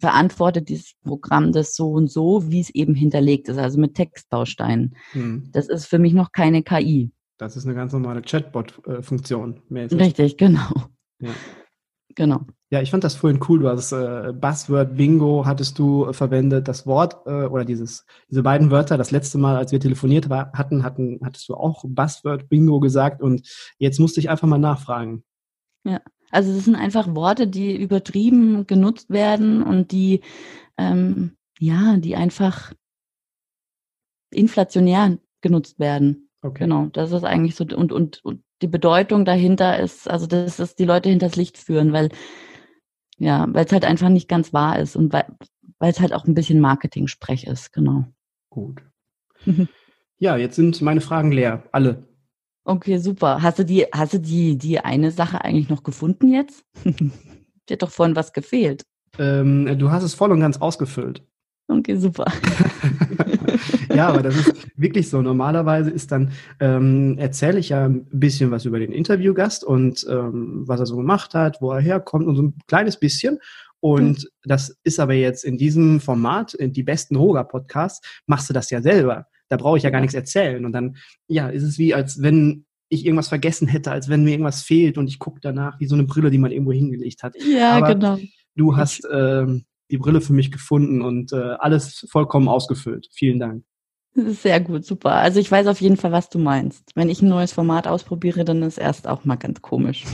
verantwortet 0.00 0.68
dieses 0.68 0.94
Programm 1.02 1.52
das 1.52 1.74
so 1.74 1.90
und 1.90 2.08
so, 2.08 2.50
wie 2.50 2.60
es 2.60 2.70
eben 2.70 2.94
hinterlegt 2.94 3.48
ist, 3.48 3.58
also 3.58 3.78
mit 3.78 3.94
Textbausteinen. 3.94 4.96
Hm. 5.12 5.48
Das 5.52 5.68
ist 5.68 5.86
für 5.86 5.98
mich 5.98 6.12
noch 6.12 6.32
keine 6.32 6.62
KI. 6.62 7.12
Das 7.38 7.56
ist 7.56 7.66
eine 7.66 7.74
ganz 7.74 7.92
normale 7.92 8.22
Chatbot-Funktion. 8.22 9.62
Richtig, 9.70 10.36
genau. 10.38 10.70
Ja. 11.20 11.30
Genau. 12.14 12.46
Ja, 12.70 12.82
ich 12.82 12.90
fand 12.90 13.04
das 13.04 13.14
vorhin 13.14 13.40
cool. 13.48 13.60
Du 13.60 13.68
hast 13.68 13.92
äh, 13.92 14.32
Buzzword 14.32 14.96
Bingo 14.96 15.46
hattest 15.46 15.78
du 15.78 16.06
äh, 16.06 16.12
verwendet. 16.12 16.66
Das 16.66 16.84
Wort 16.84 17.24
äh, 17.26 17.46
oder 17.46 17.64
dieses, 17.64 18.04
diese 18.28 18.42
beiden 18.42 18.72
Wörter, 18.72 18.98
das 18.98 19.12
letzte 19.12 19.38
Mal, 19.38 19.56
als 19.56 19.70
wir 19.70 19.78
telefoniert 19.78 20.28
war, 20.28 20.52
hatten, 20.52 20.82
hatten, 20.82 21.20
hattest 21.22 21.48
du 21.48 21.54
auch 21.54 21.84
Buzzword 21.86 22.48
Bingo 22.48 22.80
gesagt 22.80 23.22
und 23.22 23.46
jetzt 23.78 24.00
musste 24.00 24.18
ich 24.18 24.30
einfach 24.30 24.48
mal 24.48 24.58
nachfragen. 24.58 25.22
Ja, 25.84 26.00
also 26.32 26.50
es 26.50 26.64
sind 26.64 26.74
einfach 26.74 27.14
Worte, 27.14 27.46
die 27.46 27.76
übertrieben 27.76 28.66
genutzt 28.66 29.10
werden 29.10 29.62
und 29.62 29.92
die, 29.92 30.22
ähm, 30.76 31.36
ja, 31.60 31.96
die 31.98 32.16
einfach 32.16 32.72
inflationär 34.32 35.18
genutzt 35.40 35.78
werden. 35.78 36.30
Okay. 36.42 36.64
Genau, 36.64 36.86
das 36.86 37.12
ist 37.12 37.24
eigentlich 37.24 37.54
so 37.54 37.64
und, 37.64 37.92
und, 37.92 38.24
und 38.24 38.42
die 38.62 38.68
Bedeutung 38.68 39.24
dahinter 39.24 39.78
ist, 39.78 40.08
also 40.08 40.26
das 40.26 40.58
ist 40.58 40.78
die 40.80 40.84
Leute 40.84 41.08
hinters 41.08 41.36
Licht 41.36 41.58
führen, 41.58 41.92
weil 41.92 42.10
ja, 43.18 43.46
weil 43.50 43.64
es 43.64 43.72
halt 43.72 43.84
einfach 43.84 44.08
nicht 44.08 44.28
ganz 44.28 44.52
wahr 44.52 44.78
ist 44.78 44.96
und 44.96 45.12
weil 45.12 45.24
es 45.80 46.00
halt 46.00 46.12
auch 46.12 46.24
ein 46.26 46.34
bisschen 46.34 46.60
Marketing-Sprech 46.60 47.46
ist, 47.46 47.72
genau. 47.72 48.04
Gut. 48.50 48.82
ja, 50.18 50.36
jetzt 50.36 50.56
sind 50.56 50.80
meine 50.82 51.00
Fragen 51.00 51.32
leer, 51.32 51.64
alle. 51.72 52.06
Okay, 52.64 52.98
super. 52.98 53.42
Hast 53.42 53.58
du 53.60 53.64
die, 53.64 53.86
hast 53.92 54.14
du 54.14 54.18
die, 54.18 54.58
die 54.58 54.80
eine 54.80 55.12
Sache 55.12 55.44
eigentlich 55.44 55.68
noch 55.68 55.82
gefunden 55.82 56.32
jetzt? 56.32 56.64
Dir 56.84 57.72
hat 57.72 57.82
doch 57.82 57.90
vorhin 57.90 58.16
was 58.16 58.32
gefehlt. 58.32 58.84
Ähm, 59.18 59.78
du 59.78 59.90
hast 59.90 60.02
es 60.02 60.14
voll 60.14 60.32
und 60.32 60.40
ganz 60.40 60.58
ausgefüllt. 60.58 61.22
Okay, 61.68 61.96
super. 61.96 62.26
ja, 63.96 64.08
aber 64.08 64.22
das 64.22 64.36
ist 64.36 64.54
wirklich 64.76 65.08
so. 65.08 65.22
Normalerweise 65.22 65.90
ist 65.90 66.12
dann, 66.12 66.32
ähm, 66.60 67.16
erzähle 67.18 67.58
ich 67.58 67.70
ja 67.70 67.86
ein 67.86 68.06
bisschen 68.12 68.50
was 68.50 68.64
über 68.64 68.78
den 68.78 68.92
Interviewgast 68.92 69.64
und 69.64 70.06
ähm, 70.08 70.64
was 70.66 70.80
er 70.80 70.86
so 70.86 70.96
gemacht 70.96 71.34
hat, 71.34 71.60
wo 71.60 71.72
er 71.72 71.80
herkommt 71.80 72.26
und 72.26 72.36
so 72.36 72.42
ein 72.42 72.54
kleines 72.66 72.98
bisschen. 72.98 73.38
Und 73.80 74.24
mhm. 74.24 74.28
das 74.44 74.76
ist 74.84 75.00
aber 75.00 75.14
jetzt 75.14 75.44
in 75.44 75.58
diesem 75.58 76.00
Format, 76.00 76.54
in 76.54 76.72
die 76.72 76.82
besten 76.82 77.18
Hoga-Podcasts, 77.18 78.06
machst 78.26 78.48
du 78.48 78.52
das 78.52 78.70
ja 78.70 78.82
selber. 78.82 79.26
Da 79.48 79.56
brauche 79.56 79.76
ich 79.76 79.84
ja 79.84 79.90
gar 79.90 80.00
nichts 80.00 80.14
erzählen. 80.14 80.64
Und 80.64 80.72
dann, 80.72 80.96
ja, 81.28 81.48
ist 81.48 81.62
es 81.62 81.78
wie, 81.78 81.94
als 81.94 82.20
wenn 82.20 82.64
ich 82.88 83.04
irgendwas 83.04 83.28
vergessen 83.28 83.68
hätte, 83.68 83.90
als 83.90 84.08
wenn 84.08 84.24
mir 84.24 84.30
irgendwas 84.30 84.62
fehlt 84.62 84.98
und 84.98 85.08
ich 85.08 85.18
gucke 85.18 85.40
danach 85.40 85.78
wie 85.80 85.86
so 85.86 85.94
eine 85.94 86.04
Brille, 86.04 86.30
die 86.30 86.38
man 86.38 86.52
irgendwo 86.52 86.72
hingelegt 86.72 87.22
hat. 87.22 87.34
Ja, 87.42 87.72
aber 87.72 87.94
genau. 87.94 88.18
Du 88.54 88.76
hast 88.76 89.06
ähm, 89.12 89.64
die 89.90 89.98
Brille 89.98 90.20
für 90.20 90.32
mich 90.32 90.50
gefunden 90.50 91.02
und 91.02 91.32
äh, 91.32 91.56
alles 91.58 92.06
vollkommen 92.10 92.48
ausgefüllt. 92.48 93.08
Vielen 93.12 93.38
Dank. 93.38 93.64
Sehr 94.16 94.60
gut, 94.60 94.86
super. 94.86 95.12
Also 95.12 95.40
ich 95.40 95.50
weiß 95.50 95.66
auf 95.66 95.80
jeden 95.80 95.98
Fall, 95.98 96.10
was 96.10 96.30
du 96.30 96.38
meinst. 96.38 96.90
Wenn 96.94 97.10
ich 97.10 97.20
ein 97.20 97.28
neues 97.28 97.52
Format 97.52 97.86
ausprobiere, 97.86 98.44
dann 98.44 98.62
ist 98.62 98.78
erst 98.78 99.06
auch 99.06 99.24
mal 99.24 99.36
ganz 99.36 99.60
komisch. 99.60 100.04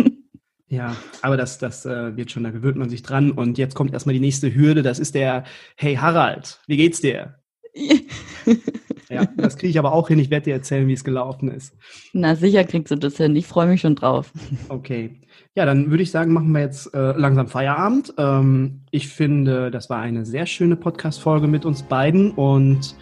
ja, 0.68 0.94
aber 1.22 1.38
das, 1.38 1.58
das 1.58 1.86
äh, 1.86 2.14
wird 2.14 2.30
schon, 2.30 2.44
da 2.44 2.50
gewöhnt 2.50 2.76
man 2.76 2.90
sich 2.90 3.02
dran. 3.02 3.30
Und 3.30 3.56
jetzt 3.56 3.74
kommt 3.74 3.94
erstmal 3.94 4.12
die 4.12 4.20
nächste 4.20 4.54
Hürde, 4.54 4.82
das 4.82 4.98
ist 4.98 5.14
der, 5.14 5.44
hey 5.76 5.96
Harald, 5.96 6.60
wie 6.66 6.76
geht's 6.76 7.00
dir? 7.00 7.36
ja, 9.08 9.24
das 9.36 9.56
kriege 9.56 9.70
ich 9.70 9.78
aber 9.78 9.92
auch 9.92 10.08
hin. 10.08 10.18
Ich 10.18 10.30
werde 10.30 10.44
dir 10.44 10.54
erzählen, 10.54 10.86
wie 10.86 10.92
es 10.92 11.04
gelaufen 11.04 11.50
ist. 11.50 11.74
Na, 12.12 12.36
sicher 12.36 12.64
kriegst 12.64 12.90
du 12.90 12.96
das 12.96 13.16
hin. 13.16 13.34
Ich 13.34 13.46
freue 13.46 13.66
mich 13.66 13.80
schon 13.80 13.96
drauf. 13.96 14.32
Okay. 14.68 15.20
Ja, 15.54 15.64
dann 15.64 15.90
würde 15.90 16.02
ich 16.02 16.10
sagen, 16.10 16.32
machen 16.32 16.52
wir 16.52 16.60
jetzt 16.60 16.94
äh, 16.94 17.12
langsam 17.12 17.48
Feierabend. 17.48 18.12
Ähm, 18.18 18.82
ich 18.90 19.08
finde, 19.08 19.70
das 19.70 19.88
war 19.88 20.00
eine 20.00 20.26
sehr 20.26 20.46
schöne 20.46 20.76
Podcast-Folge 20.76 21.48
mit 21.48 21.64
uns 21.64 21.82
beiden 21.82 22.32
und 22.32 22.94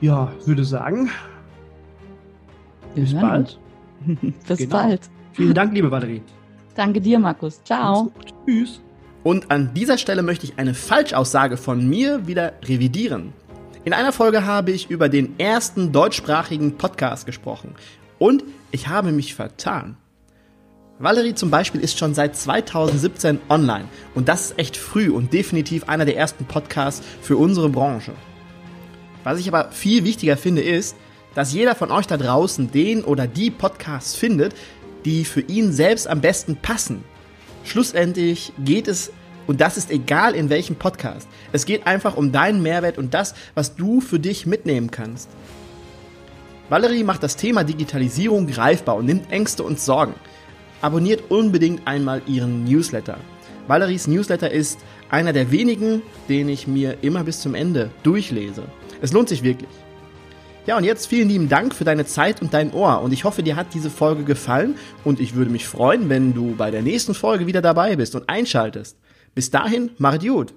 ja, 0.00 0.32
würde 0.44 0.64
sagen, 0.64 1.10
bis 2.94 3.12
ja. 3.12 3.20
bald. 3.20 3.58
bis 4.48 4.58
genau. 4.58 4.70
bald. 4.70 5.00
Vielen 5.32 5.54
Dank, 5.54 5.72
liebe 5.72 5.90
Valerie. 5.90 6.22
Danke 6.74 7.00
dir, 7.00 7.18
Markus. 7.18 7.62
Ciao. 7.64 8.10
Tschüss. 8.46 8.80
Und 9.22 9.50
an 9.50 9.74
dieser 9.74 9.98
Stelle 9.98 10.22
möchte 10.22 10.46
ich 10.46 10.58
eine 10.58 10.74
Falschaussage 10.74 11.56
von 11.56 11.86
mir 11.88 12.26
wieder 12.26 12.54
revidieren. 12.64 13.32
In 13.84 13.92
einer 13.92 14.12
Folge 14.12 14.46
habe 14.46 14.70
ich 14.70 14.90
über 14.90 15.08
den 15.08 15.38
ersten 15.38 15.92
deutschsprachigen 15.92 16.78
Podcast 16.78 17.26
gesprochen 17.26 17.74
und 18.18 18.44
ich 18.70 18.88
habe 18.88 19.12
mich 19.12 19.34
vertan. 19.34 19.96
Valerie 20.98 21.34
zum 21.34 21.50
Beispiel 21.50 21.80
ist 21.80 21.98
schon 21.98 22.12
seit 22.12 22.36
2017 22.36 23.40
online 23.48 23.86
und 24.14 24.28
das 24.28 24.50
ist 24.50 24.58
echt 24.58 24.76
früh 24.76 25.10
und 25.10 25.32
definitiv 25.32 25.88
einer 25.88 26.04
der 26.04 26.16
ersten 26.16 26.44
Podcasts 26.44 27.02
für 27.22 27.38
unsere 27.38 27.70
Branche. 27.70 28.12
Was 29.24 29.38
ich 29.38 29.48
aber 29.48 29.70
viel 29.70 30.04
wichtiger 30.04 30.36
finde 30.36 30.62
ist, 30.62 30.96
dass 31.34 31.52
jeder 31.52 31.74
von 31.74 31.90
euch 31.90 32.06
da 32.06 32.16
draußen 32.16 32.70
den 32.70 33.04
oder 33.04 33.26
die 33.26 33.50
Podcasts 33.50 34.14
findet, 34.14 34.54
die 35.04 35.24
für 35.24 35.40
ihn 35.40 35.72
selbst 35.72 36.08
am 36.08 36.20
besten 36.20 36.56
passen. 36.56 37.04
Schlussendlich 37.64 38.52
geht 38.64 38.88
es 38.88 39.12
und 39.46 39.60
das 39.60 39.76
ist 39.76 39.90
egal 39.90 40.34
in 40.34 40.48
welchem 40.48 40.76
Podcast. 40.76 41.28
Es 41.52 41.66
geht 41.66 41.86
einfach 41.86 42.16
um 42.16 42.32
deinen 42.32 42.62
Mehrwert 42.62 42.98
und 42.98 43.14
das, 43.14 43.34
was 43.54 43.74
du 43.74 44.00
für 44.00 44.20
dich 44.20 44.46
mitnehmen 44.46 44.90
kannst. 44.90 45.28
Valerie 46.68 47.02
macht 47.02 47.22
das 47.22 47.36
Thema 47.36 47.64
Digitalisierung 47.64 48.46
greifbar 48.46 48.96
und 48.96 49.06
nimmt 49.06 49.32
Ängste 49.32 49.64
und 49.64 49.80
Sorgen. 49.80 50.14
Abonniert 50.82 51.30
unbedingt 51.30 51.86
einmal 51.86 52.22
ihren 52.26 52.64
Newsletter. 52.64 53.18
Valeries 53.66 54.06
Newsletter 54.06 54.50
ist 54.50 54.78
einer 55.10 55.32
der 55.32 55.50
wenigen, 55.50 56.02
den 56.28 56.48
ich 56.48 56.66
mir 56.66 56.98
immer 57.02 57.24
bis 57.24 57.40
zum 57.40 57.54
Ende 57.54 57.90
durchlese. 58.02 58.62
Es 59.00 59.12
lohnt 59.12 59.28
sich 59.28 59.42
wirklich. 59.42 59.70
Ja, 60.66 60.76
und 60.76 60.84
jetzt 60.84 61.06
vielen 61.06 61.28
lieben 61.28 61.48
Dank 61.48 61.74
für 61.74 61.84
deine 61.84 62.06
Zeit 62.06 62.42
und 62.42 62.52
dein 62.52 62.72
Ohr. 62.72 63.00
Und 63.00 63.12
ich 63.12 63.24
hoffe, 63.24 63.42
dir 63.42 63.56
hat 63.56 63.74
diese 63.74 63.90
Folge 63.90 64.24
gefallen. 64.24 64.76
Und 65.04 65.18
ich 65.18 65.34
würde 65.34 65.50
mich 65.50 65.66
freuen, 65.66 66.08
wenn 66.08 66.34
du 66.34 66.54
bei 66.54 66.70
der 66.70 66.82
nächsten 66.82 67.14
Folge 67.14 67.46
wieder 67.46 67.62
dabei 67.62 67.96
bist 67.96 68.14
und 68.14 68.28
einschaltest. 68.28 68.98
Bis 69.34 69.50
dahin, 69.50 69.90
macht 69.98 70.20
gut. 70.20 70.52